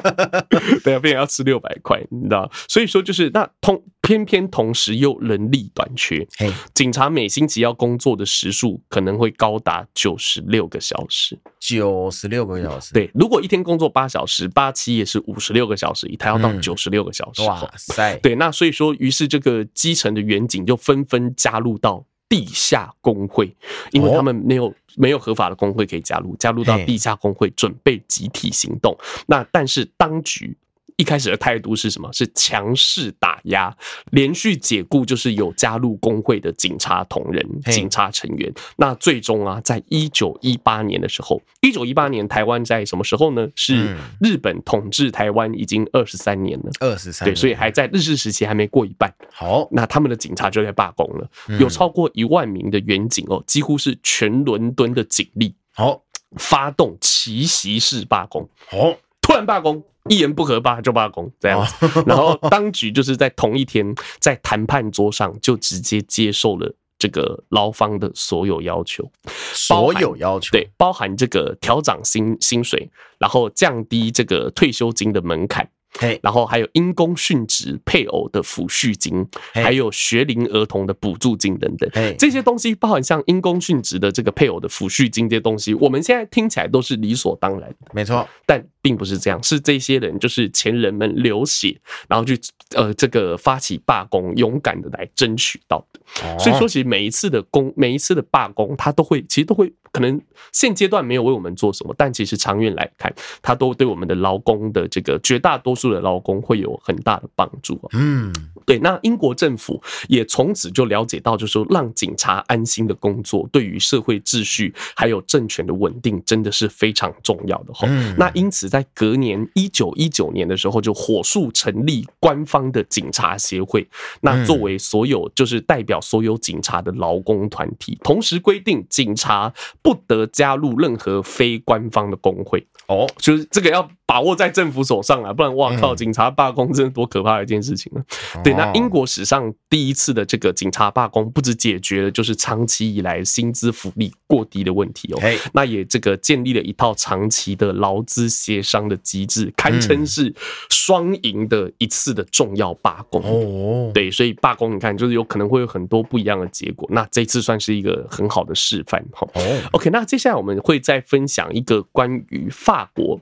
[0.85, 2.51] 对啊，变成要吃六百块，你知道？
[2.69, 6.29] 所以说，就是那同偏偏同时又人力短缺，
[6.75, 12.93] 警察每星期要工作的时数可能会高达九十六个小时，九十六个小时。
[12.93, 17.41] 对，如果一天工作八小时，八七也是五十六个小时，他要到九十六个小时。
[17.45, 18.19] 哇塞！
[18.19, 22.05] 对，那所以说，于是这个基层的员警就纷纷加入到。
[22.33, 23.55] 地下工会，
[23.91, 28.97] 因为他们没有没有合法的工会可以加入，加入到地下工会准备集体行动。
[29.27, 30.57] 那但是当局
[30.97, 32.13] 一开始的态度是什么？
[32.13, 33.75] 是强势打压，
[34.11, 38.53] 连续解雇就是有加入工会的警察同仁、警察成员。
[38.77, 43.49] 那最终啊，在一九一八年的时候，一九一八年台湾在什么时候呢？
[43.55, 49.13] 是日本统治台湾已经二十三年了，二十三对，所以还在日治时期还没过一半。
[49.33, 51.29] 好，那他们的警察就在罢工了，
[51.59, 55.55] 有超过一万名的员警哦，几乎是全伦敦的警力。
[55.75, 56.03] 好，
[56.37, 58.49] 发动奇袭式罢工。
[58.67, 59.83] 好，突然罢工。
[60.09, 61.65] 一言不合罢就罢工这样。
[61.65, 69.11] 子， 然后当局就是在同一天在谈判桌上就直接接受了这个劳方的所有要求，
[69.53, 70.51] 所有要求。
[70.53, 75.69] 对，包含这个调涨薪薪水，然后降低这个退休金的门槛。
[75.99, 91.79] 嘿，然后还有因公殉职配偶的抚恤金，还有学龄儿童的补助金等等，这些东西包含像因公殉职的这个配偶的抚恤金这些东西，我们现在听起来都是理所当然的，没错，但并不是这样，是这些人就是前人们流血，
[92.09, 92.39] 然后去
[92.75, 96.01] 呃这个发起罢工，勇敢的来争取到的。
[96.39, 99.73] 所以说，其实每一次的工，每一次的罢工，他都会其实都会。
[99.93, 100.19] 可能
[100.53, 107.81] 现阶段没有为我们做什么，但其实长远来看，他都对我们的劳工的这个绝大多数的劳工会有很大的帮助。
[107.95, 108.31] 嗯，
[108.67, 108.79] 对。
[108.79, 117.73] 那英国政府也从此就了解到，就是说让警察安心的工作，对于社会秩序还有政权的稳定，真的是非常重要的。
[117.73, 123.89] 哈，那因此在隔年一九一九年的时候，就火速成立官方的警察协会，
[124.21, 129.53] 那作为所有就是代表所有警察的劳工团体，同时规定警察。
[129.81, 138.03] 不得加入任何非官方的工会哦，就是这个要把握在政府手上啊，不然哇靠，警察罢工真的多可怕的一件事情啊！
[138.43, 145.21] 对，那英国史上第一次的这个警察罢工，不止解决了就是长期以来薪资福利过低的问题哦，
[145.53, 150.35] 那也这个建立了一套长期的劳资协商的机制，堪称是
[150.71, 153.23] 双赢的一次的重要罢工。
[153.23, 153.91] 哦。
[153.93, 159.27] 对，所以罢工你看，就是有可能会有很多不一样的结果，那这次算是一个很好的示范哈。
[159.73, 163.21] OK，那接下来我们会再分享一个关于法国，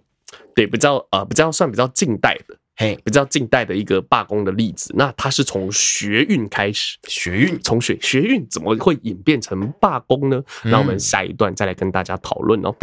[0.54, 4.92] 对，比较呃比较算比较近代的，嘿，比较近代的一个罢工的例子。
[4.96, 10.42] 那它是从学运开始，学运从学学运怎么会演变成罢工呢？
[10.64, 12.74] 那我们下一段再来跟大家讨论哦。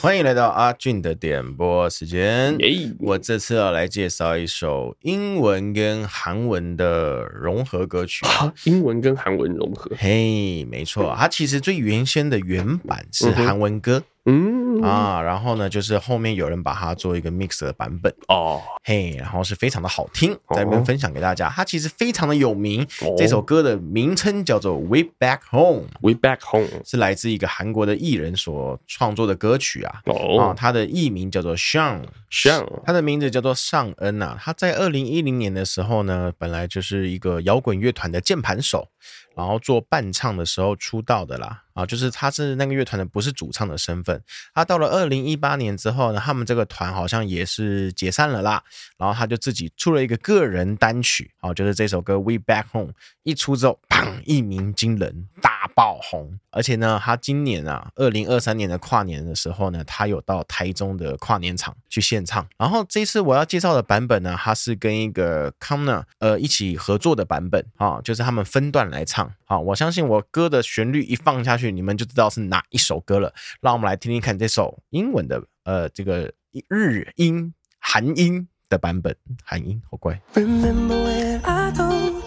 [0.00, 2.56] 欢迎来到阿俊的点播时间。
[3.00, 8.24] 我这次要来介绍一首英文跟韩文的融合歌曲。
[8.24, 9.90] 啊英文跟韩文融合？
[9.98, 14.04] 嘿，没错，它其实最原先的原版是韩文歌。
[14.26, 21.48] 嗯啊，然后呢，就是后面有人把它做一个 mix 的版本哦，嘿，然后是非常的好听，在这边分享给大家。
[21.48, 30.00] 它其实非常的有名，这首歌的名称叫做《Way Back Home》，Way Back Home 是来自一个韩国的艺人所创作的歌曲啊。
[30.06, 34.38] 哦，啊，他的艺名叫做 Sean，Sean，他的名字叫做尚恩啊。
[34.40, 38.88] 他在二零一零年的时候呢，本来就是一个摇滚乐团的键盘手。
[39.34, 44.22] 然后做伴唱的时候出道的啦，啊，就是他是那个乐团的不是主唱的身份。
[44.54, 48.62] 他到了二零一八年之后呢，他们这个团好像也是解散了啦。
[48.96, 52.92] 然后他就自己出了一个个人单曲，啊，就是这首歌《We Back Home》
[53.22, 53.80] 一出之后，
[54.24, 56.38] 一鸣惊人，大爆红。
[56.50, 62.46] 而且呢，他今年啊，二零二三年的跨年的时候呢，他有到台中的跨年场去献唱。
[62.56, 69.32] 然后这次我要介绍的版本呢，他是跟一个 Kangna 呃一起合作的版本啊，就是他们分段来唱。
[69.44, 73.32] 好，我相信我歌的旋律一放下去，你们就知道是哪一首歌了。
[73.60, 76.32] 让我们来听听看这首英文的，呃，这个
[76.68, 79.14] 日音、韩音的版本。
[79.44, 80.20] 韩音好乖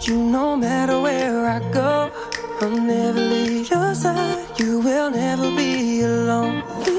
[0.08, 2.12] you no matter where I go,
[2.62, 4.60] I'll never leave your side.
[4.60, 6.91] You will never be alone.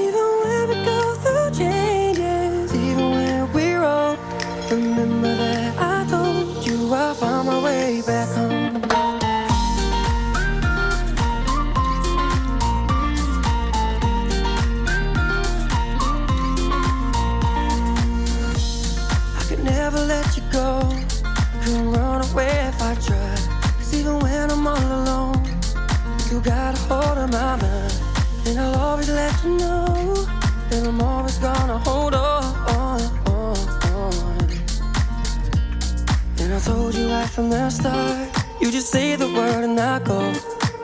[23.77, 25.43] Cause even when I'm all alone,
[26.31, 27.93] you got a hold of my mind.
[28.47, 30.25] And I'll always let you know
[30.69, 32.43] that I'm always gonna hold on.
[32.77, 34.49] on, on.
[36.39, 38.29] And I told you right from the start,
[38.61, 40.19] you just say the word and I go.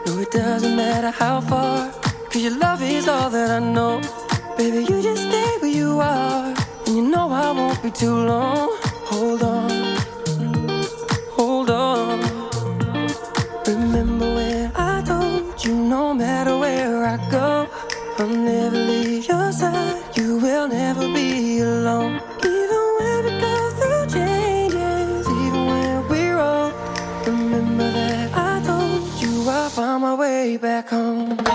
[0.05, 1.91] No, it doesn't matter how far,
[2.31, 4.01] cause your love is all that I know.
[4.57, 6.53] Baby, you just stay where you are,
[6.85, 8.77] and you know I won't be too long.
[9.09, 9.78] Hold on.
[15.69, 17.67] you no matter where I go,
[18.17, 20.01] I'll never leave your side.
[20.17, 22.15] You will never be alone.
[22.43, 26.73] Even when we go through changes, even when we're old,
[27.27, 31.48] remember that I told you I'll find my way back home.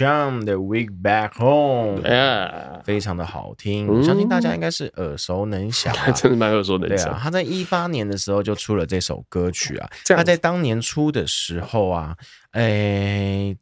[0.00, 7.08] 自于 Shawn 的 Way Back Home，哎，非常的好听，我相信大家应该是耳熟能详， 真的蛮耳熟能详。
[7.08, 12.16] 对啊，他在一八年的时候就出了这首歌曲啊，他在当年出的时候啊，
[12.52, 13.54] 哎，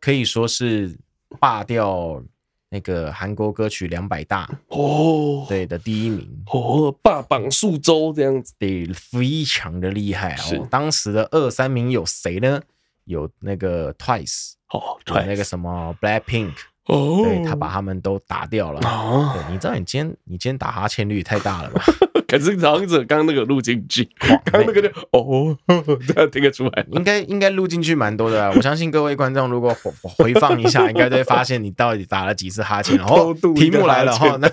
[0.00, 0.98] 可以说是
[1.38, 2.22] 霸掉
[2.70, 6.28] 那个韩国歌曲两百大哦，对的第一名。
[6.52, 10.56] 哦，霸榜数周这样子，对，非常的厉害是。
[10.56, 10.66] 哦。
[10.68, 12.60] 当时的二三名有谁呢？
[13.06, 16.52] 有那个 Twice 哦，有那个什么 Blackpink
[16.86, 18.80] 哦，对，他把他们都打掉了。
[18.88, 21.82] 哦，对，你知道你今天你今天打哈欠率太大了吧？
[22.26, 25.56] 可是长者刚刚那个录进去，刚刚那个就 哦，
[26.06, 28.52] 这样听得出来，应该应该录进去蛮多的啊。
[28.54, 32.96] 我相信各位观众如果回放一下，应该都会发现你到底打了几次哈欠。
[32.96, 34.48] 然后题目来了哈，那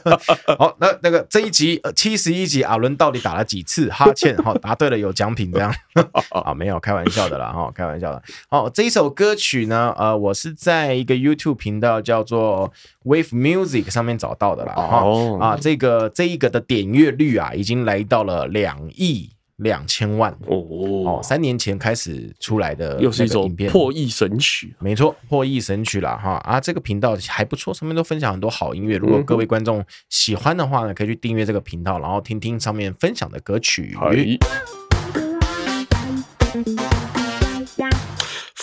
[0.58, 4.38] 好，那那个这一集七十一集，阿伦到底打了几次哈欠？
[4.38, 5.74] 好，答对了有奖品这样
[6.30, 6.54] 啊？
[6.54, 8.22] 没有开玩笑的啦哈，开玩笑的。
[8.50, 12.72] 好，这一首歌曲呢，呃，我是在一个 YouTube 频道叫做
[13.06, 14.74] Wave Music 上面找到的啦。
[14.76, 17.52] 哦啊，这个这一个的点阅率啊。
[17.54, 20.58] 已经来到了两亿两千万哦
[21.06, 26.60] 哦，三年前开始出来的，又是一首破亿神曲，没错，破亿神曲了哈啊！
[26.60, 28.98] 这个频道还不错，上面都分享很多好音乐。
[28.98, 33.96] 如果各位观众喜欢的话呢，可以去订阅这个频道，然后听听上面分享的歌曲。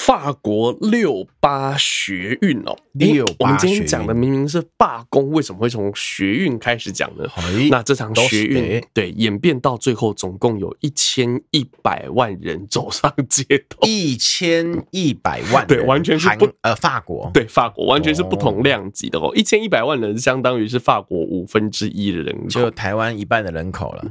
[0.02, 7.24] 法国六八学运哦，六八学运，我们今天讲的明明是罢工，为什么会从学运开始讲呢？
[7.70, 24.10] 那这场学运对演变到最后，总共有一千一百万人走上街头，一千一百万，对，完全是不呃法国，对法国完全是不同量级的哦，一千一百万人相当于是法国五分之一的人口，就台湾一半的人口了，对。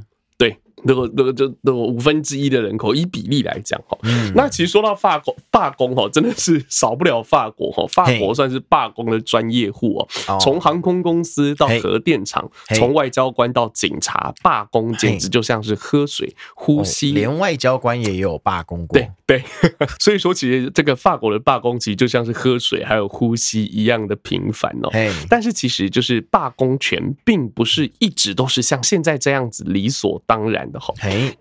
[0.83, 3.97] 那个那个就那个五分之一的人口，以比例来讲哈，
[4.35, 7.85] 那其实说到法国罢工哈，真的是少不了法国哈。
[7.87, 17.11] 法国算是罢工的专业户哦，从航空公司到核电厂，从外交官到警察，罢工简直就像是喝水、呼吸。
[17.11, 18.97] 连外交官也有罢工过。
[18.97, 19.43] 对对，
[19.99, 24.89] 所以说其实这个法国的罢工其实就像是喝水还有呼吸一样的频繁哦。
[25.27, 30.68] 但是其实就是罢工权并不是一直都是像现在这样子理所当然。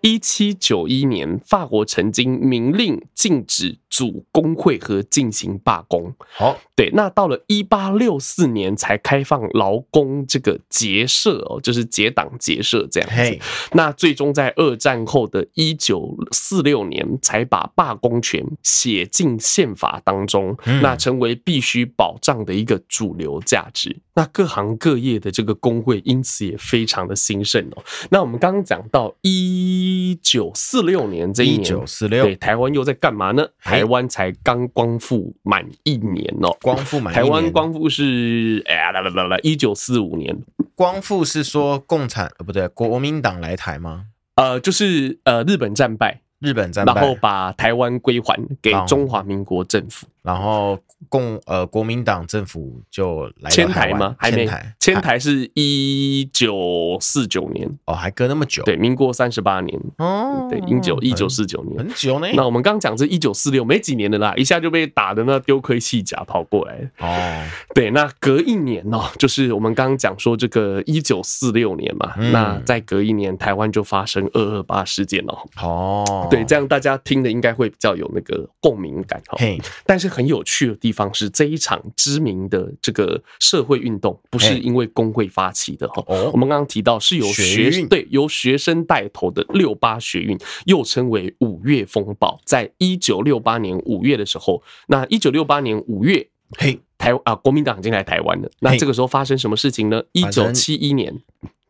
[0.00, 6.12] 一七九一年，法国曾经明令禁止组工会和进行罢工。
[6.18, 13.38] 好，对，那到了一八六四年才开放劳工这个结社哦，就是结党结社这样子。
[13.72, 23.96] 那最终在二战后的一九四六年才把罢工权写进宪法当中，那成为必须保障的一个主流价值。
[24.14, 27.84] 那各行各业的这个工会因此也非常的兴盛哦。
[28.10, 33.46] 那我们刚刚讲到一九四六年这一年，一九四六，对，台湾又在干嘛呢？
[33.62, 40.36] 台湾才刚光复满一年哦，光复满，台湾光复是哎呀来来来来，一九四五年，
[40.74, 44.06] 光复是说共产呃不对，国民党来台吗？
[44.36, 46.20] 呃，就是呃日本战败。
[46.40, 50.06] 日本战败，然后把台湾归还给中华民国政府。
[50.20, 50.78] 然后
[51.08, 54.14] 共呃国民党政府就来迁台吗？
[54.18, 58.62] 还没迁台，迁台是一九四九年哦，还隔那么久。
[58.64, 62.26] 对，民国三十八年哦，对，一九一九四九年，很久呢。
[62.34, 67.42] 那我们刚讲是一九四六，没几年的啦，一下就被打的那丢盔弃甲跑过来哦。
[67.74, 76.27] 对，那隔一年哦，就是我们刚刚讲说这个一九四六年嘛，嗯、那再隔一年，台湾就发生二二八事件了哦。
[76.28, 79.36] 对，这样大家听的应该会比较有那个共鸣感哈。
[79.38, 79.56] 嘿，
[79.86, 80.08] 但是。
[80.08, 86.02] 很有趣的地方是，这一场知名的这个社会运动不是因为工会发起的哈。
[86.32, 96.26] 我们刚刚提到是由学生对由学生带头的六八学运，又称为五月风暴，在一九六八年五月的时候，那一九六八年五月，
[96.56, 98.50] 嘿，台啊国民党已经来台湾了。
[98.60, 100.02] 那这个时候发生什么事情呢？
[100.12, 101.14] 一九七一年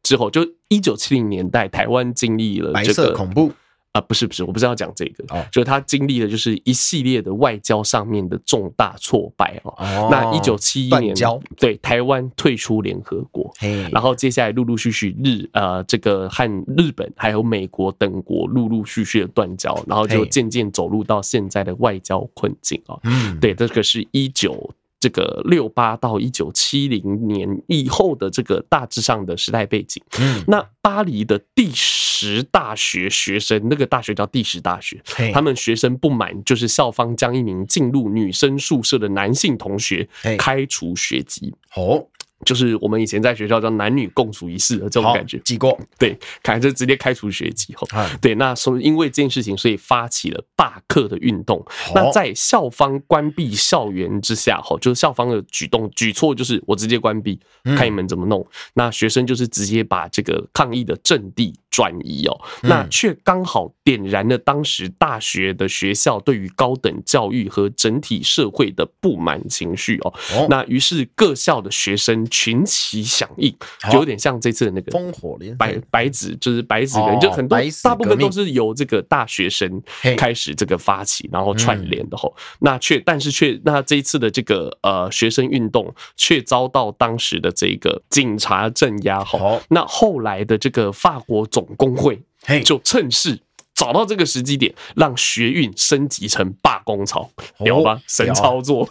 [0.03, 3.53] 之后，就一九七零年代，台湾经历了这个恐怖。
[3.99, 9.75] 啊，不是不是，我不是要讲这个，哦、就是他经历的就是一系列的外交上面的重大挫败哦。
[9.79, 22.97] 哦那一九七一年，交对台湾退出联合国，嘿然后接下来陆陆续续日呃这个和日本还有美国等国陆陆续续的断交，然后就渐渐走入到现在的外交困境啊。
[23.05, 24.71] 嗯，对，这个是一九。
[25.01, 35.01] 这个六八到一九七零年以后的这个大致上的时代背景，嗯，那巴黎的第十大学学生，那个大学叫第十大学，
[35.33, 41.55] 他们学生不满，就是校方将一名进入女生宿舍的男性同学开除学籍。
[41.75, 42.07] 哦。
[42.45, 48.09] 就是我们以前在学校叫男女共处一室的这种感觉，记过对，看就直接开除学籍哈。
[48.21, 51.65] 对，那所以因为这件事情，所以发起了罢课的运动。
[51.95, 57.41] 那在校方关闭校园之下哈，就是校方的举动举措，就是我直接关闭，
[57.77, 58.47] 看你们怎么弄。
[58.75, 70.15] 那学生就是直接把这个抗议的阵地转移哦，那却刚好点燃了当时大学的学校对于高等教育和整体社会的不满情绪哦。
[70.49, 72.28] 那于是各校的学生。
[72.29, 73.55] 群起响应，
[73.91, 79.83] 就有点像这次的那个烽火连白白纸，就是白纸人，就很多大部分都是由这个大学生
[80.17, 82.35] 开始这个发起，然后串联的吼。
[82.61, 89.61] 那却但是却那这一次的这个呃学生运动，却遭到当时的这个警察镇压吼。
[89.69, 92.23] 那后来的这个法国总工会
[92.65, 93.41] 就趁势。
[93.79, 97.31] 找到这个时机点，让学运升级成罢工潮，
[97.63, 98.03] 屌吧？
[98.09, 98.89] 神操作？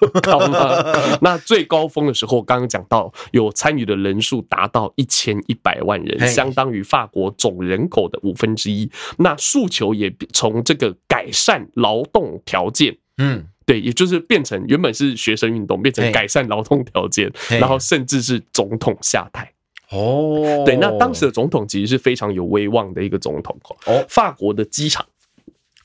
[1.20, 8.90] 那最高峰的时候，刚刚讲到有参与的人数达到一千一百万人，相当于法国总人口的五分之一。
[9.18, 19.52] 那诉求也从这个改善劳动条件，嗯，对，也就是变成原本是学生运动，变成改善劳动条件，然后甚至是总统下台。
[19.92, 24.06] 哦，对，那当时的总统其实是非常有威望的一个总统哦。
[24.10, 25.06] 法国的机场，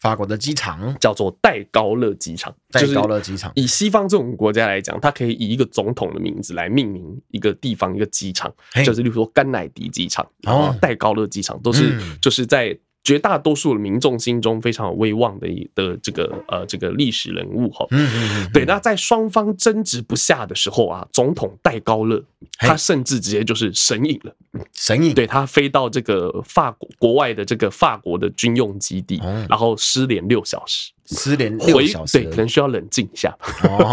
[0.01, 3.53] 法国的机场叫做戴高乐机场，戴高乐机场。
[3.55, 8.53] 以西方这种国家来讲，它可以以一个总统的名字来命名一个地方一个机场，
[8.85, 12.79] 就是例如说甘乃迪机场，然后戴高乐机场都是就是在。
[13.05, 22.23] 绝大多数的民众心中非常有威望的一的这个呃这个历史人物哈，嗯嗯嗯，对，那在双方争执不下的时候啊，总统戴高乐
[22.59, 24.35] 他甚至直接就是神隐了，
[24.73, 30.93] 神隐，对，他飞到这个法国国外的这个法国的军用基地，然后失联六小时。
[31.13, 33.37] 失联六小时，对，可能需要冷静一下。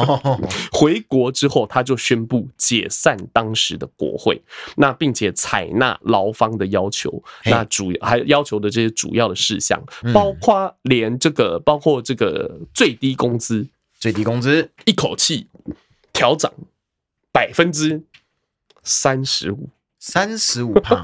[0.72, 4.42] 回国之后，他就宣布解散当时的国会，
[4.78, 9.82] 那并且采纳劳方的要求，那主还要求的这些主要的事项，
[10.14, 13.68] 包括连这个，包括这个最低工资，
[14.00, 14.70] 最低工资。
[14.86, 15.48] 一口气
[16.14, 16.52] 调涨
[17.32, 18.02] 百分之
[18.84, 21.04] 三十五，三十五 趴，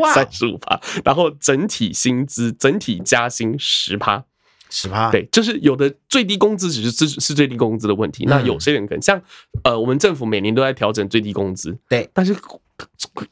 [0.00, 4.24] 哇，三十五趴，然后整体薪资整体加薪十趴。
[4.70, 9.20] 十趴，对，就是有的最低工资只是是是最低工资的问题，嗯、那有些人可能像
[9.64, 12.34] 呃，我们政府每年都在调整最低工资，对，但是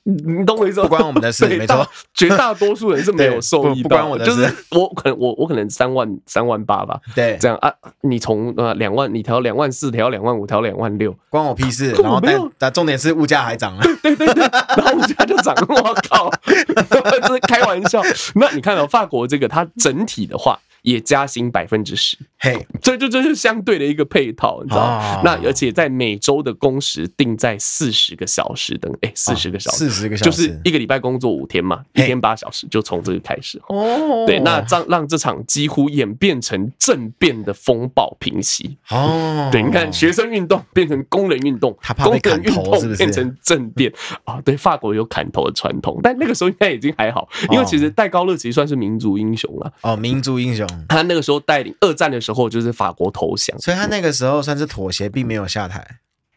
[0.04, 0.88] 你懂我意思吗？
[0.88, 7.70] 不关我们的事， 没错，绝大多数人是没有受益的，不关我的事，就是我可能我我可能三万三万八吧，对，这样啊，
[8.00, 11.92] 你从呃两万你调两万四，调两万五，调两万六，关我屁事。
[11.92, 14.42] 然后但但重点是物价还涨了，对对对，
[14.76, 16.30] 然后物价就涨，我靠
[17.20, 18.02] 这是开玩笑。
[18.36, 20.58] 那你看到法国这个，它整体的话。
[20.84, 24.82] 也加薪百分之十，嘿，这就这是相对的一个配套，你知道？
[24.82, 33.58] 哦、那而且在每周的工时定在四十个小时等，哎，四十个小时，四十个小时，就是一个礼拜工作五天嘛，一天八小时，就从这个开始。
[33.68, 38.76] 哦，对，那让让这场几乎演变成政变的风暴平息。
[38.90, 42.98] 哦，对，你看学生运动变成工人运动，他怕被砍头是不是？
[42.98, 43.90] 变成政变
[44.24, 44.38] 啊？
[44.44, 49.72] 对，法国有砍头的传统，但那个时候应该已经还好，因为其实戴高乐其实算是民族英雄了。
[49.80, 52.44] 哦，民族英雄，他那个时候带领二战的时候。
[52.54, 55.84] 就是法国投降，所以他那个时候算是妥协，并没有下台，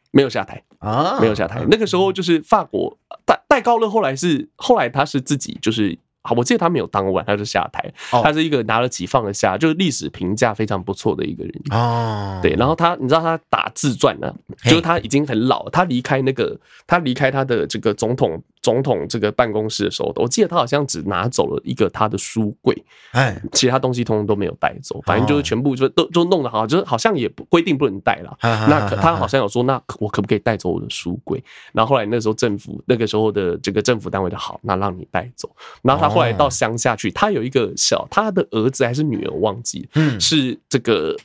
[0.09, 1.63] 没有下台啊，没有下台。
[1.69, 5.99] 那个时候就是法国戴戴高乐，后来是后来他是自己就是。
[6.23, 7.89] 好，我记得他没有当完，他就下台。
[8.09, 11.53] 他是一个拿得起放得下，就是历史评价非常不错的一个人。
[11.69, 14.33] 哦，对，然后他，你知道他打自传呢，
[14.65, 22.75] 就是他已经很老，他离开那个，他离开他的这个总统总统这个办公室的时候，我记得他好像只拿走了一个他的书柜，
[23.11, 28.37] 哎，其他东西通通都没有带走，反正就是全部就都都弄得好，就是好像也规定不能带了。
[28.41, 31.41] 那他好像有说，那我可不可以带走我的书柜？
[31.71, 35.49] 然后后来那时候政府那个时候的这个政府单位就好，那让你带走。
[35.81, 36.17] 然后他。
[36.17, 41.15] 后来到乡下去，他有一个小，他的儿子还是女儿忘记，嗯，是这个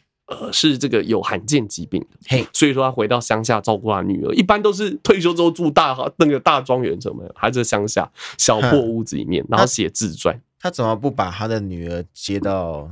[0.41, 10.41] 呃，是这个有罕见疾病的，嘿，所以说他回到乡下照顾他女儿，一般都是退休之后住大那个大庄园什么的，还在乡下小破屋子里面，然后写自传。
[10.59, 12.91] 他怎么不把他的女儿接到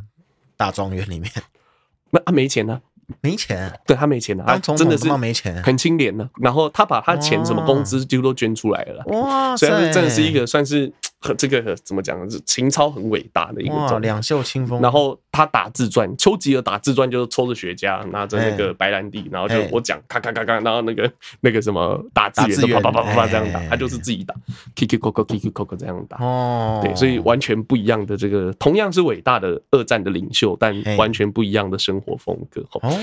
[0.56, 1.30] 大庄园里面？
[2.10, 2.80] 那他没钱呢？
[3.20, 6.28] 没钱，对他没钱的，他真的是没钱，很清廉的。
[6.40, 9.56] 然后他把他钱什么工资几乎都捐出来了，哇！
[9.56, 10.92] 所以真的是一个算是。
[11.36, 12.30] 这个怎么讲？
[12.30, 14.80] 是情操很伟大的一个，两袖清风。
[14.80, 21.10] 然后他打自传，丘吉尔打自传就是抽着雪茄，拿着那个白兰地，然后就我讲咔咔咔咔，然后那个
[21.40, 24.34] 那个什么打字员都啪啪啪啪这样打，他就是自己打
[24.74, 26.16] ，kiki koko kiki koko 这样打。
[26.24, 32.64] 哦，对，所以完全不一样的这个，同样是伟大的二战的领袖，但完全不一样的生活风格。
[32.80, 32.98] 哦，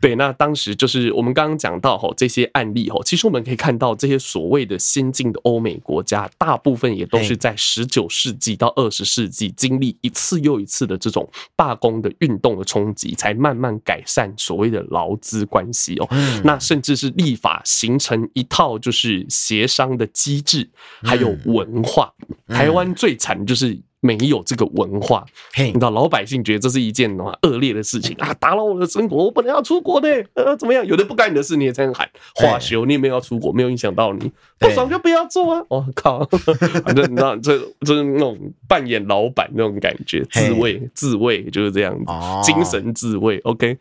[0.00, 7.49] 对，那当时就是我们刚刚讲到哈这些案例哈，其实我们可以看到这些所谓的先进的欧美国家，大部分也都是在。
[7.50, 16.08] 在十九世纪到二十世纪，经历一次又一次的这种罢工的运动的冲击，才慢慢改善所谓的劳资关系哦。
[16.44, 20.70] 那甚至是立法形成一套就是协商的机制，
[21.02, 22.12] 还有文化。
[22.46, 23.80] 台湾最惨的就是。
[24.00, 25.24] 没有这个文化，
[25.56, 30.84] 你知道老百姓觉得这是一件恶劣的事情 啊，打扰我的生活，我本来要出国的，呃，怎么样？
[30.86, 35.62] 有的不干你的事，你也这样喊，化休，你也没有要出国，没有影响到你，不爽就不要做啊！
[35.68, 36.24] 我靠，
[36.84, 42.04] 反正你知道，这就是那种扮演老板那种感觉，自卫，自卫就是这样子，
[42.42, 43.76] 精神自卫，OK。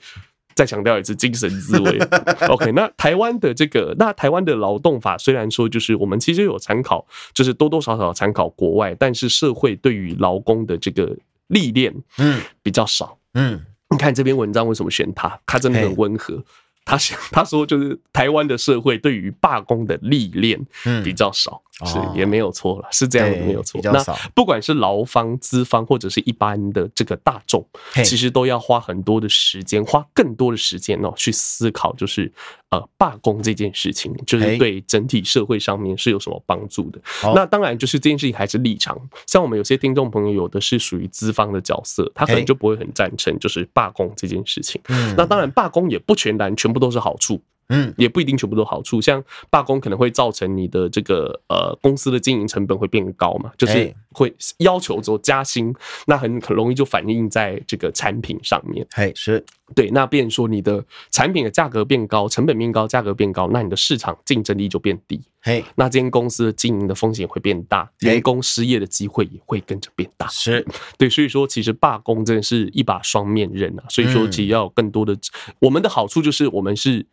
[0.56, 1.98] 再强调一次，精神自卫。
[2.50, 11.16] OK，那台湾的这个，那台湾的劳动法虽然说就是我们其实有参考，就是多多少少参考国外，但是社会对于劳工的这个
[11.48, 13.18] 历练，嗯，比较少。
[13.34, 15.40] 嗯，你看这篇文章为什么选他？
[15.46, 16.44] 他真的很温和。
[16.86, 20.60] 他想他说就是台湾的社会对于罢工的历练
[21.04, 21.62] 比较少。
[21.86, 23.80] 是也没有错了，是这样的没有错。
[23.84, 24.04] 那
[24.34, 27.66] 不管是劳方、资方，或者是一般的这个大众，
[28.04, 32.32] 其实都要花很多的时间，花更多的时间哦，去思考，就是
[32.70, 37.00] 呃罢工这件事情，就是对整体社会上面是有什么帮助的。
[37.34, 44.82] 那当然就是这件事情还是立场，像我们有些听众朋友，有的是属于资方的角色，他可能就不会很赞成，就是罢工这件事情。
[45.16, 47.42] 那当然罢工也不全然全部都是好处。
[47.70, 55.74] 嗯，也不一定全部都好处，像罢工可能会造成你的这个呃公司的经营成本会变高嘛，就是会要求做加薪，
[56.08, 58.86] 那很很容易就反映在这个产品上面。
[58.92, 59.46] 嘿，是
[59.76, 65.22] 对，那变说你的产品的价格变高，成本变高，价格变高，那你的市场竞争力就变低。
[65.42, 70.28] 嘿，那这间公司的经营的风险会变大，员工失业的机会也会跟着变大。
[70.30, 70.66] 是
[70.98, 73.84] 对，所以说其实罢工真的是一把双面刃啊。
[73.90, 75.16] 所以说其实要有更多的，
[75.60, 77.06] 我们的好处就是我们是。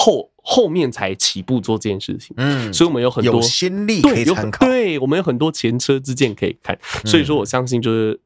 [0.00, 8.20] 后后面才起步做这件事情，嗯，所以我们有很多有先例可以参考，对，我们有很多前车之鉴可以看，所以说我相信就是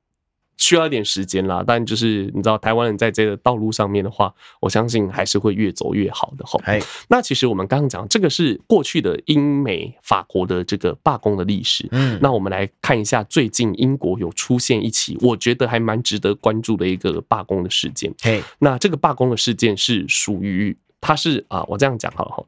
[0.58, 6.44] 需要一点时间啦，但就是你知道台湾人在这个道路上面的话，我相信还是会越走越好的。
[6.44, 6.60] 哈，
[7.08, 20.76] 那其实我们刚刚讲这个是过去的英美法国的这个罢工的历史，嗯，那我们来看一下最近英国有出现一起我觉得还蛮值得关注的一个罢工的事件，嘿，那这个罢工的事件是属于。
[21.02, 22.42] 它是啊，我这样讲好了哈。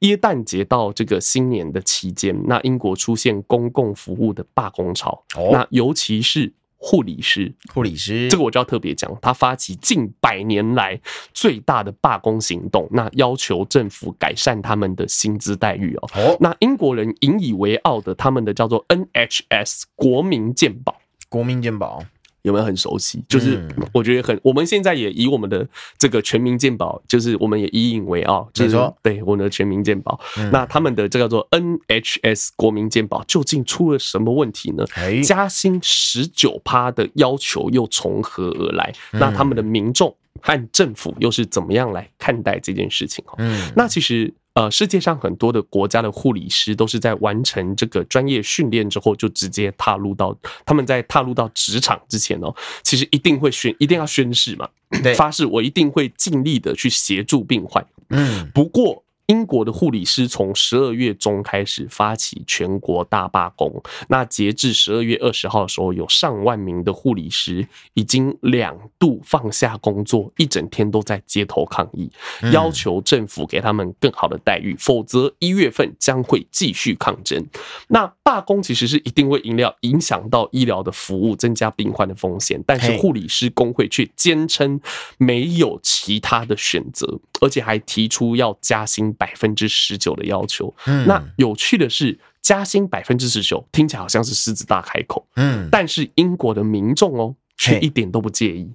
[0.00, 5.24] 耶诞节到这个新年的期间，那英国出现公共服务的罢工潮。
[5.34, 11.00] 哦，那尤其是护理师，护理师这个我就要特别讲，他发起近百年来
[11.32, 16.10] 最大的罢工行动，那要求政府改善他们的薪资待遇哦。
[16.14, 20.94] 哦，那英国人引以为傲的他们的叫做 NHS 国民健保，
[21.30, 22.04] 国民健保。
[22.44, 23.24] 有没有很熟悉？
[23.26, 25.66] 就是我觉得很，我们现在也以我们的
[25.98, 30.20] 这个全民健保，就是我们也以引为傲，就是说对我们的全民健保。
[30.52, 34.84] 那他们的这叫做 NHS 国民健保，究竟出了什么问题呢？
[35.24, 38.92] 加薪十九趴的要求又从何而来？
[39.12, 43.24] 那他们的民众和政府又是怎么样来看待这件事情？
[43.38, 44.32] 嗯，那其实。
[44.54, 54.68] 呃，世界上很多的国家的护理师都是在完成这个专业训练之后，就直接踏入到他们在踏入到职场之前哦，其实一定会宣，一定要宣誓嘛，
[55.16, 57.84] 发誓我一定会尽力的去协助病患。
[58.10, 59.04] 嗯，不过。
[59.26, 72.10] 英国的护理师从十二月中开始发起全国大罢工，那截至十二月二十号的时候，有上万名的护理师已经两度放下工作，一整天都在街头抗议，
[72.52, 77.42] 要求政府给他们更好的待遇，否则一月份将会继续抗争。
[77.88, 84.78] 那罢工其实是一定会影响影响到医疗的服务，增加病患的风险，但是护理师工会却坚称
[85.16, 89.04] 没有其他的选择，而且还提出要加薪。
[89.16, 90.74] 百分之十九的要求，
[91.06, 98.70] 那有趣的是，加薪百分之十九听起来好像是狮子大开口，嗯，但是英国的民众哦，却一点都不介意。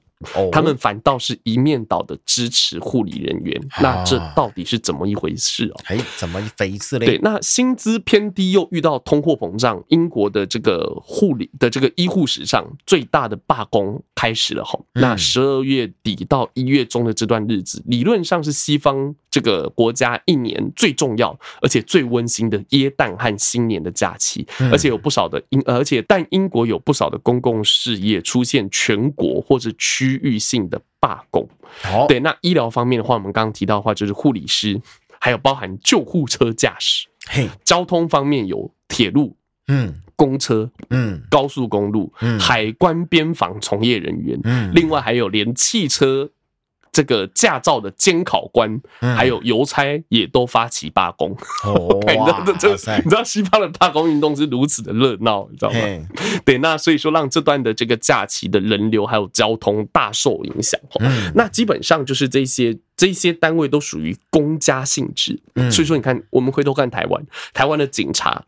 [0.52, 5.82] 他们反倒是一面倒的支持护理人员，那这到底是怎么一回事哦？
[5.86, 7.06] 哎，怎么一回事嘞？
[7.06, 14.86] 对，那薪资偏低又遇到通货膨胀，英国的这个护理的这个医护史上最大的罢工开始了吼。
[14.94, 30.20] 那十二月底到一月中的这段日子，理论上是西方这个国家一年最重要而且最温馨的耶诞和新年的假期，而且有不少的英，而且但英国有不少的公共事业出现全国或者区。
[30.22, 31.48] 域性的罢工，
[31.82, 34.82] 好，对，那医疗方面的话，我们刚刚提到的话，就是护理师，
[35.18, 46.32] 还有包含救护车驾驶，嘿，交通方面有铁路，嗯，公车，嗯，高速公路，嗯，海关边防从业人员，嗯，另外还有连汽车。
[47.00, 51.32] 这个驾照的监考官，还有邮差也都发起罢工。
[51.64, 55.80] 哦， 你知道这这，你知道西方的罢工运动是如此的热闹，你知道吗？
[56.44, 60.78] 对，那所以说让这段的这个假期的人流还有交通大受影响。
[61.00, 65.42] 嗯，那基本上就是这些这些单位都属于公家性质。
[65.56, 68.44] 嗯，所以说你看，我们回头看台湾，台湾的警察。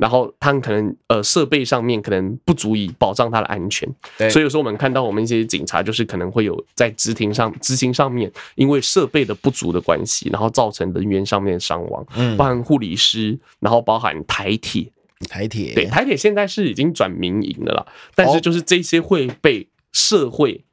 [0.00, 3.86] 然后他们可能呃设备上面可能不足以保障他的安全，
[4.30, 14.90] 所以有时候我们看到我们一些警察就是可能会有在执勤上执行上面，因为设备的不足的关系，然后造成人员上面的伤亡，嗯，包含护理师，然后包含台铁，
[15.28, 15.74] 台铁。
[15.74, 20.64] 对台铁现在是已经转民营的了，但是就是这些会被社会。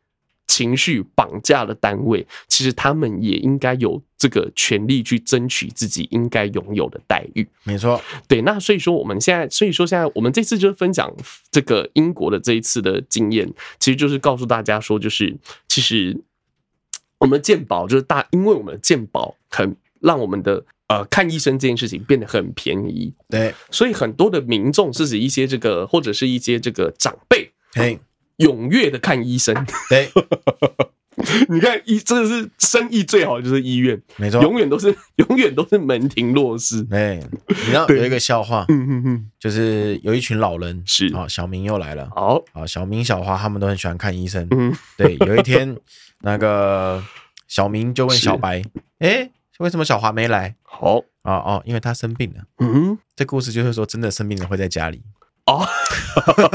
[0.58, 7.48] 情绪绑架的单位，其实他们也应该有这个权利去争取自己应该拥有的待遇。
[7.64, 8.42] 没错，对。
[8.42, 11.14] 那所以说，我们现在，所以说现在我们这次就分享
[11.52, 13.48] 这个英国的这一次的经验，
[13.78, 15.38] 其实就是告诉大家说，就是
[15.68, 16.20] 其实
[17.20, 23.14] 我们健保就是大，因为我们的健保很让我们的呃看医生这件事情变得很便宜。
[23.30, 27.52] 对，所以很多的民众甚至一些这个或者是一些这个长辈。
[28.38, 28.48] 对。
[28.48, 29.56] 踊跃的看医生，
[29.90, 30.10] 对，
[31.50, 34.96] 你看医真的是生意最好的就是医院，没错，永远都是
[35.28, 36.86] 永远都是门庭若市。
[36.92, 41.08] 哎，你知道有一个笑话，嗯嗯嗯，就是有一群老人是。
[41.16, 42.44] 啊，小明又来了，好。
[42.54, 45.76] 啊，小明小花他们都很喜欢看医生，嗯，对，有一天
[46.22, 47.04] 那个
[47.48, 48.62] 小明就问小白，
[49.00, 50.56] 哎，为什么小华没来？
[50.62, 51.02] 好。
[51.24, 55.02] 啊哦，因为他生病了，嗯，这故事就是说真的生病了会在家里。
[55.48, 55.66] 哦，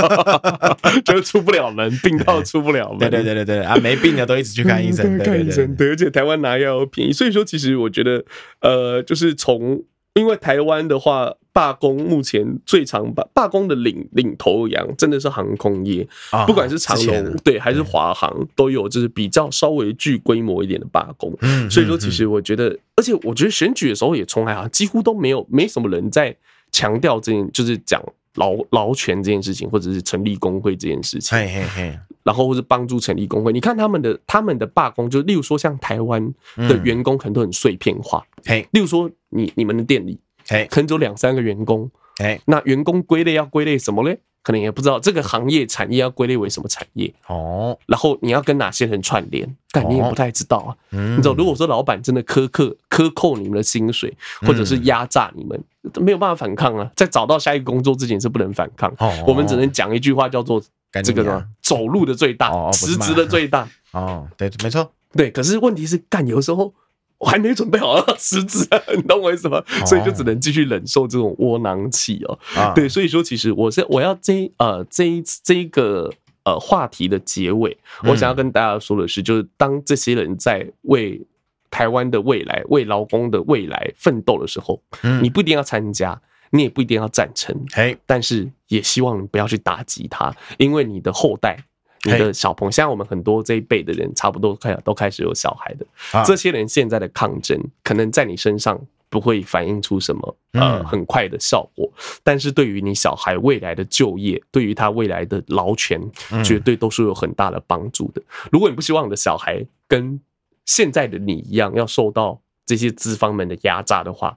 [1.04, 2.98] 就出不了门，病到出不了门。
[2.98, 5.74] 对对对对对啊，没病的都一直去看医生， 看医生。
[5.74, 8.22] 对，而且台湾拿药便宜，所以说其实我觉得，
[8.60, 9.82] 呃，就是从
[10.14, 16.06] 因为台湾的话，罢工目前最常罢罢工的领领头羊真的是航空业，
[16.46, 21.34] 不管是长荣对还是华航，都有就是比较稍微具规模一点的罢工。
[21.40, 26.36] 嗯，所以说其实我觉得，而且我觉得选举的时候也从来啊，几乎都没有没什么人在
[26.70, 28.02] 强调这件，就是讲。
[28.36, 33.52] 劳劳权这件事情，或者是成立工会这件事情，嘿嘿嘿，然后或是帮助成立工会。
[33.52, 40.18] 你看他们的他们的罢工，就例如说像台湾的员工可能都很碎片化，嘿，例如说你你们的店里，
[40.48, 44.18] 嘿，可能只有两三个员工，哎，那员工归类要归类什么嘞？
[44.42, 50.70] 可能也不知道这个行业产业要归类为什么产业哦，然后你要跟哪些人串联，但你也不太知道啊。
[50.90, 55.64] 你知道，如果说老板真的苛刻克苛扣你们的薪水，或者是压榨你们，
[56.00, 56.90] 没有办法反抗啊。
[56.96, 58.92] 在找到下一个工作之前是不能反抗，
[59.26, 60.60] 我们只能讲一句话叫做
[61.04, 63.68] 这个什么走路的最大，辞职的最大。
[63.92, 65.30] 哦，对，没错，对。
[65.30, 66.74] 可是问题是，干有时候。
[67.22, 69.62] 我还没准备好要辞职，你懂我意思吗？
[69.86, 72.36] 所以就只能继续忍受这种窝囊气哦。
[72.74, 76.12] 对，所以说其实我是我要这呃这一这一个
[76.42, 81.24] 呃话题的结尾，我想要跟大家说的是，就是当这些人在为
[81.70, 84.82] 台湾的未来、为劳工的未来奋斗的时候，
[85.22, 86.20] 你不一定要参加，
[86.50, 87.56] 你也不一定要赞成，
[88.04, 91.56] 但是也希望你不要去打击他，因为你的后代。
[92.04, 95.86] 你的小朋友，像我们很多这一辈的人，差不多开都开始有小孩的。
[96.24, 101.90] 这些人现在的抗争，可能在你身上不会反映出什么呃很快的效果，
[102.22, 106.00] 但是对于你小孩未来的就业，对于他未来的劳权，
[106.44, 108.22] 绝对都是有很大的帮助的。
[108.50, 110.20] 如果你不希望你的小孩跟
[110.64, 114.36] 现在的你一样，要受到这些资方们的压榨的话，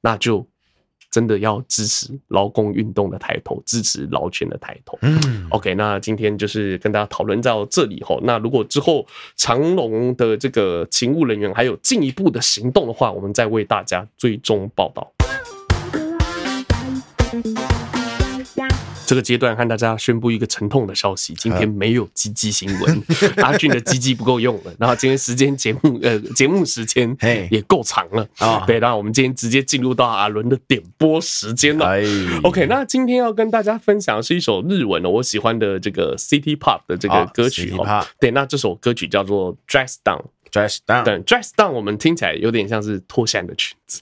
[0.00, 0.46] 那就。
[1.10, 4.98] 真的要支持劳工运动的抬头，支持劳权的抬头。
[5.02, 8.20] 嗯，OK，那今天就是跟大家讨论到这里吼。
[8.22, 9.06] 那如果之后
[9.36, 15.12] 长隆的这个勤务人员还有进一步的行动的话，我们再为大家追踪报道。
[19.08, 23.02] 这个阶段和大家宣布一个沉痛的消息：今天没有鸡鸡新闻，
[23.42, 24.74] 阿俊的鸡鸡不够用了。
[24.78, 27.16] 然后今天时间节目呃节目时间
[27.50, 28.66] 也够长了啊。
[28.66, 31.86] 对，那我们今天直接进入到阿伦的点播时间了。
[32.42, 38.06] OK，那今天要跟大家分享的是一首日文的我喜欢的这个 City Pop 的这个歌曲哈。
[38.20, 40.22] 对，那这首歌曲叫做 Dress Down。
[40.50, 44.00] Dress down，但，Dress down，我们听起来有点像是脱下你的裙子。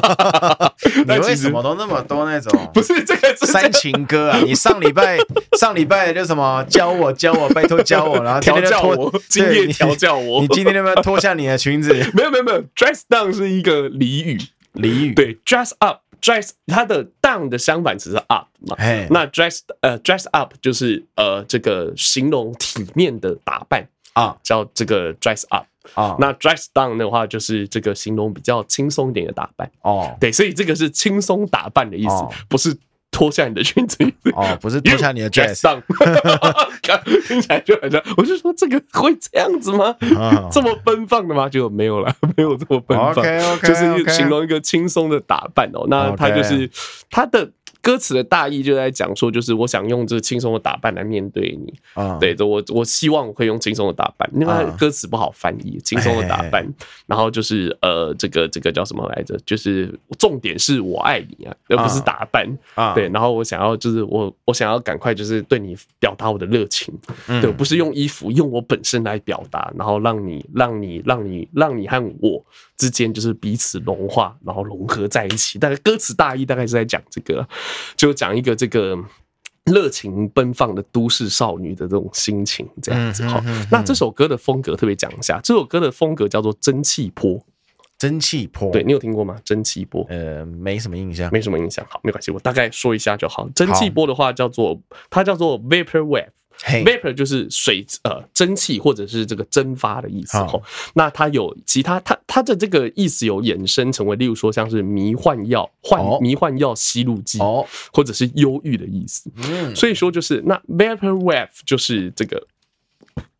[1.06, 2.52] 你为什么都那么多那种？
[2.72, 4.38] 不是这个煽情歌啊！
[4.44, 5.18] 你上礼拜
[5.58, 10.40] 上礼拜就什么教我教我，拜托教我，然后调教我，今天调教我。
[10.40, 11.92] 你今天要不要脱下你的裙子？
[12.14, 14.38] 没有没有没有，Dress down 是一个俚语，
[14.74, 15.14] 俚语。
[15.14, 18.76] 对，Dress up，Dress 它的 down 的相反词是 up 嘛？
[19.10, 23.88] 那 Dress 呃 Dress up 就是呃这个形容体面的打扮。
[24.14, 30.16] 啊，叫这个 dress up 啊，那 dress down 的话就是这个形容比较轻松一点的打扮哦。
[30.18, 32.76] 对，所以这个是轻松打扮的意思，不是
[33.10, 33.98] 脱下你的裙子
[34.34, 35.82] 哦，不是脱下你的 dress down，
[37.28, 38.02] 听起来就很像。
[38.16, 39.94] 我就说这个会这样子吗？
[40.50, 41.48] 这么奔放的吗？
[41.48, 43.22] 就没有了， 没有这么奔放，
[43.62, 45.86] 就是形容一个轻松的打扮哦。
[45.88, 46.70] 那他就是
[47.10, 47.50] 他的。
[47.84, 51.74] 歌词的大意就在讲说，就是我想用这轻松的打扮来面对你。
[51.92, 56.66] 啊，对，我我希望我可以用轻松的打扮，因为歌词不好翻译，轻松的打扮。
[57.06, 59.38] 然后就是呃，这个这个叫什么来着？
[59.44, 62.94] 就是重点是我爱你啊，而不是打扮啊。
[62.94, 66.94] 对，然后我想要就是我我想要赶快就是对你表达我的热情，
[67.26, 72.42] 对，不是用衣服，用我本身来表达，然后让你让你让你让你和我
[72.78, 75.58] 之间就是彼此融化，然后融合在一起。
[75.58, 77.46] 大概歌词大意大概是在讲这个。
[77.96, 78.98] 就讲一个这个
[79.64, 83.42] 热情奔放的都市少女的这种心情，这样子哈。
[83.70, 87.44] 那这首歌的风格特别讲一下，这首歌的风格叫做蒸汽波。
[87.96, 89.36] 蒸汽波，对，你有听过吗？
[89.44, 91.86] 蒸汽波，呃，没什么印象，没什么印象。
[91.88, 93.48] 好，没关系，我大概说一下就好。
[93.50, 96.28] 蒸汽波的话叫做，它叫做 vapor wave。
[96.64, 100.62] Vapor 就是水呃蒸汽或者是这个蒸发的意思哦，
[100.94, 109.30] 那它有其他它它的这个意思有衍生成为，例如说像是迷幻药幻迷幻药吸入剂哦，或者是忧郁的意思。
[109.36, 112.46] 嗯，所以说就是那 Vapor Wave 就是这个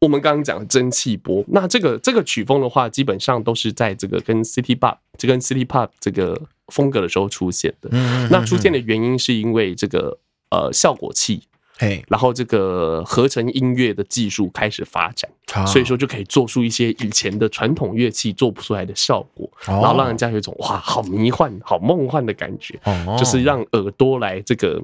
[0.01, 1.43] 我们刚刚讲的蒸汽波。
[1.49, 7.89] 那这个这个曲风的话，基本上都是在这个跟 City Pop 这跟 City Pop 这个风格的时候出现的。
[7.93, 10.19] 嗯，那出现的原因是因为这个
[10.51, 11.45] 呃效果器。
[11.77, 15.29] 嘿，然后这个合成音乐的技术开始发展，
[15.67, 22.79] 所以说就可以做出一些以前的传统乐器做不出来的效果，然后让人家有一种哇，好迷幻、好梦幻的感觉，
[23.19, 24.81] 就是让耳朵来这个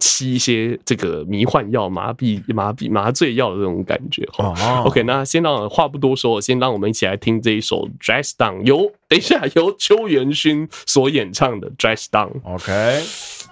[0.00, 4.22] 吸一些这个迷幻药、麻痹、麻痹、麻醉药的这种感觉。
[4.84, 12.30] OK，那先让话不多说，先让我们一起来听这一首《Dress Down》，由等一下由邱元勋所演唱的《Dress Down》。
[12.54, 13.45] OK。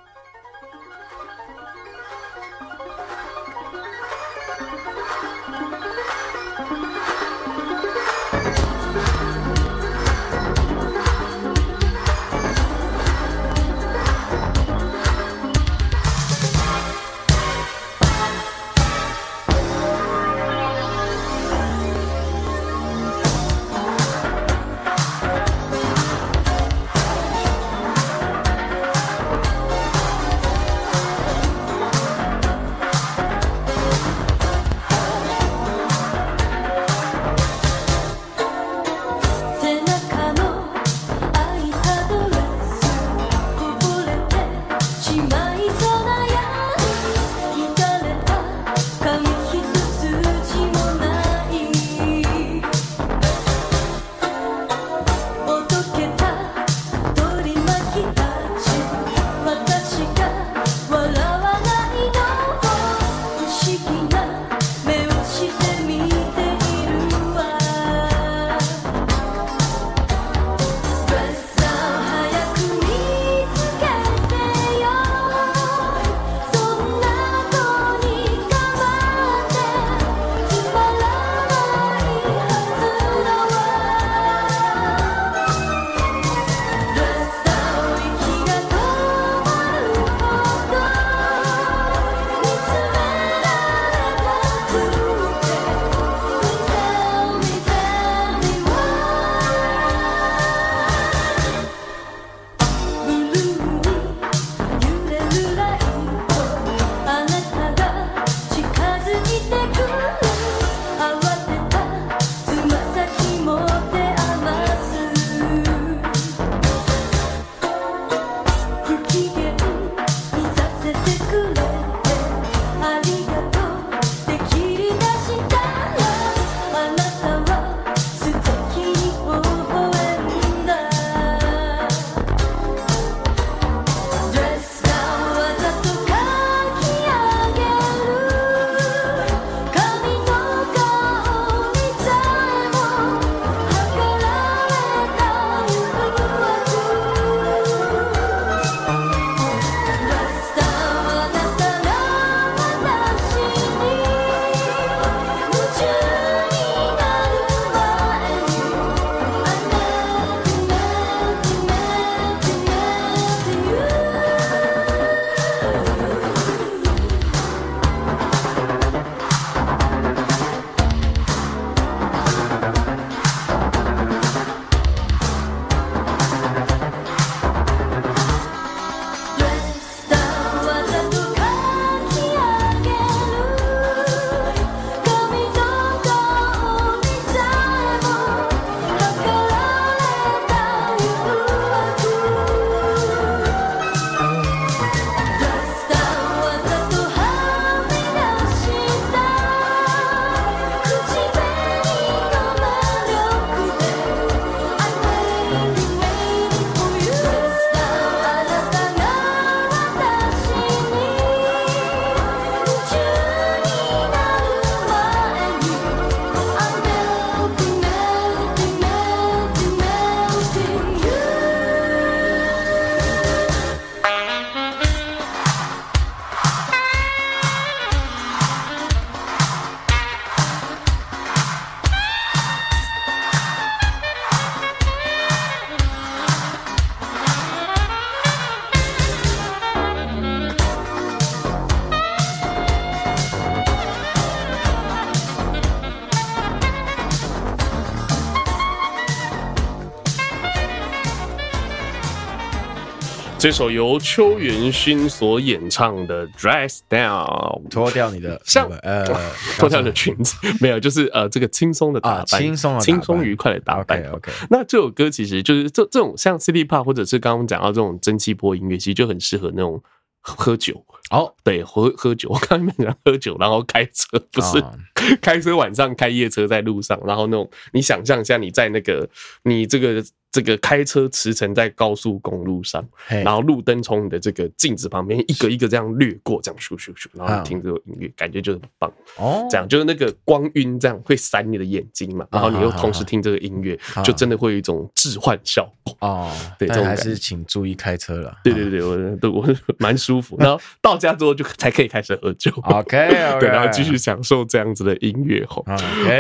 [253.44, 259.04] 这首由邱元勋所演唱的《Dress Down》，脱掉你的像呃，
[259.60, 264.02] 脱掉你的裙子，没有，就是呃，这个轻松的打扮，轻松轻松愉快的打扮。
[264.12, 269.82] OK，, okay 那这首歌其实就是这这种像 City Pop 或者是刚刚讲到这种蒸汽波音乐，其实就很适合那种
[270.22, 270.82] 喝酒。
[271.10, 274.72] 哦，对，喝喝酒，我刚才讲喝酒，然后开车，不是、哦、
[275.20, 279.06] 开车，晚上开夜车在路上，然后那种你想象一下，你在那个
[279.42, 280.02] 你这个。
[280.34, 288.92] 这个开车驰骋在高速公路上，然后路灯从你的这个镜子旁边一个一个这样掠过，这样咻咻咻，然后听这个音乐，感觉就很棒。
[289.16, 295.96] 哦，这样就是那个光晕，这样会闪你的眼睛嘛，然后你又同时听这个音乐，就真的会有一种置换效果。
[296.00, 296.28] 哦，
[296.58, 298.36] 对，这种还是请注意开车了。
[298.42, 299.46] 对对对，我都我
[299.78, 300.36] 蛮舒服。
[300.42, 302.50] 然后到家之后就才可以开始喝酒。
[302.64, 303.08] OK，
[303.38, 305.46] 对，然后继续享受这样子的音乐。
[305.46, 305.64] 吼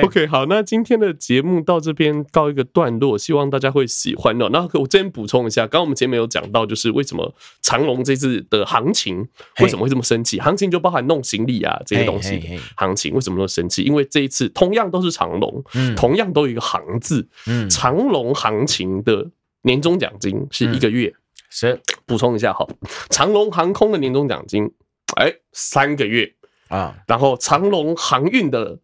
[0.04, 3.84] ，OK，好，那今天的节目到这边告一个段落，希望大家会。
[4.04, 9.26] 喜欢的，那我这边补充一下，刚刚我们前面有讲到，就是为什么长隆这次的行情
[9.60, 10.38] 为什么会这么生气？
[10.38, 13.82] 行情就包含弄行李啊这些东西，行情为什么那么生气？
[13.82, 15.64] 因为这一次同样都是长隆，
[15.96, 17.26] 同样都有一个“行”字，
[17.70, 19.30] 长隆行情的
[19.62, 21.14] 年终奖金是一个月，
[21.48, 21.80] 是。
[22.04, 22.68] 补充一下哈，
[23.08, 24.70] 长隆航空的年终奖金
[25.16, 26.34] 哎三个月。
[26.68, 28.78] 啊，然后长隆航运的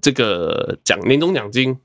[0.00, 1.78] 这个奖年终奖金。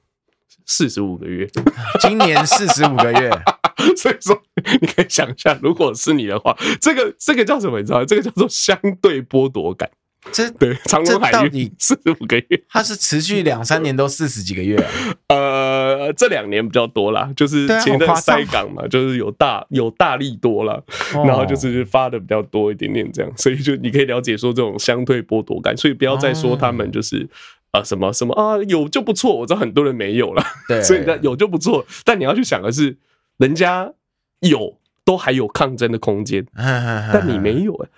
[0.65, 1.47] 四十五个月，
[2.01, 3.29] 今年四十五个月，
[3.97, 4.41] 所以说
[4.81, 7.79] 你可以想一下，如果是你的话，这个这个叫什么？
[7.79, 8.03] 你知道？
[8.05, 9.89] 这个叫做相对剥夺感。
[10.31, 15.35] 这对长荣海运四十五个月，它是持续两三年都四十几个月，啊。
[15.35, 20.83] 呃，这两年比较多啦，就是前段塞港嘛，就是有大有大力多了，
[21.25, 27.27] 然后就是发的比较多一点点这样，所以就你可以了解说这种相对剥夺感，所以不要再说他们就是。
[27.71, 29.37] 啊，什么什么啊，有就不错。
[29.39, 31.85] 我知道很多人没有了，对， 所以有就不错。
[32.03, 32.97] 但你要去想的是，
[33.37, 33.93] 人家
[34.41, 37.89] 有都还有抗争的空间， 但你没有哎、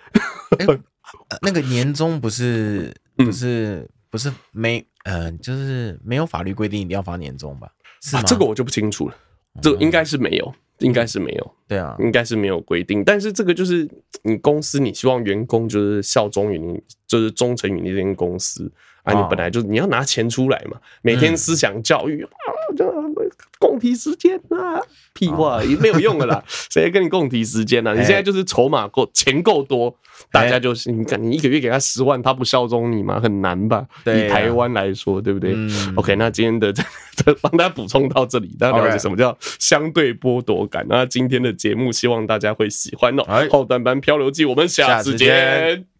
[0.66, 0.80] 欸。
[1.42, 7.68] 那个年终不是不是不是没呃，就是没有法律规定一定要发年终吧？
[8.02, 8.22] 是吗？
[8.22, 9.16] 这个我就不清楚了。
[9.60, 11.54] 这个应该是没有，应该是没有。
[11.68, 13.04] 对啊，应该是没有规定。
[13.04, 13.88] 但是这个就是
[14.22, 18.70] 你公司，你希望员工就是效忠于你，就是忠诚于你这间公司。
[19.04, 22.28] 啊，你本来就是你要拿钱出来嘛，每天思想教育啊，
[22.76, 22.84] 这
[23.58, 24.80] 共体时间啊，
[25.12, 27.94] 屁话也没有用的啦， 谁跟你共体时间呢？
[27.94, 29.94] 你现在就是筹码够，钱够多，
[30.30, 33.20] 大家就是你看，你一个月给他十万，他不效忠你吗？
[33.20, 33.86] 很难吧？
[34.06, 35.54] 以台湾来说，对不对
[35.96, 36.82] ？OK，那今天的这
[37.40, 40.84] 帮大家补充到这里，大家了解什么叫相对剥夺感。
[40.88, 43.24] 那今天的节目希望大家会喜欢哦。
[43.50, 45.93] 后段班漂流记，我们下次见。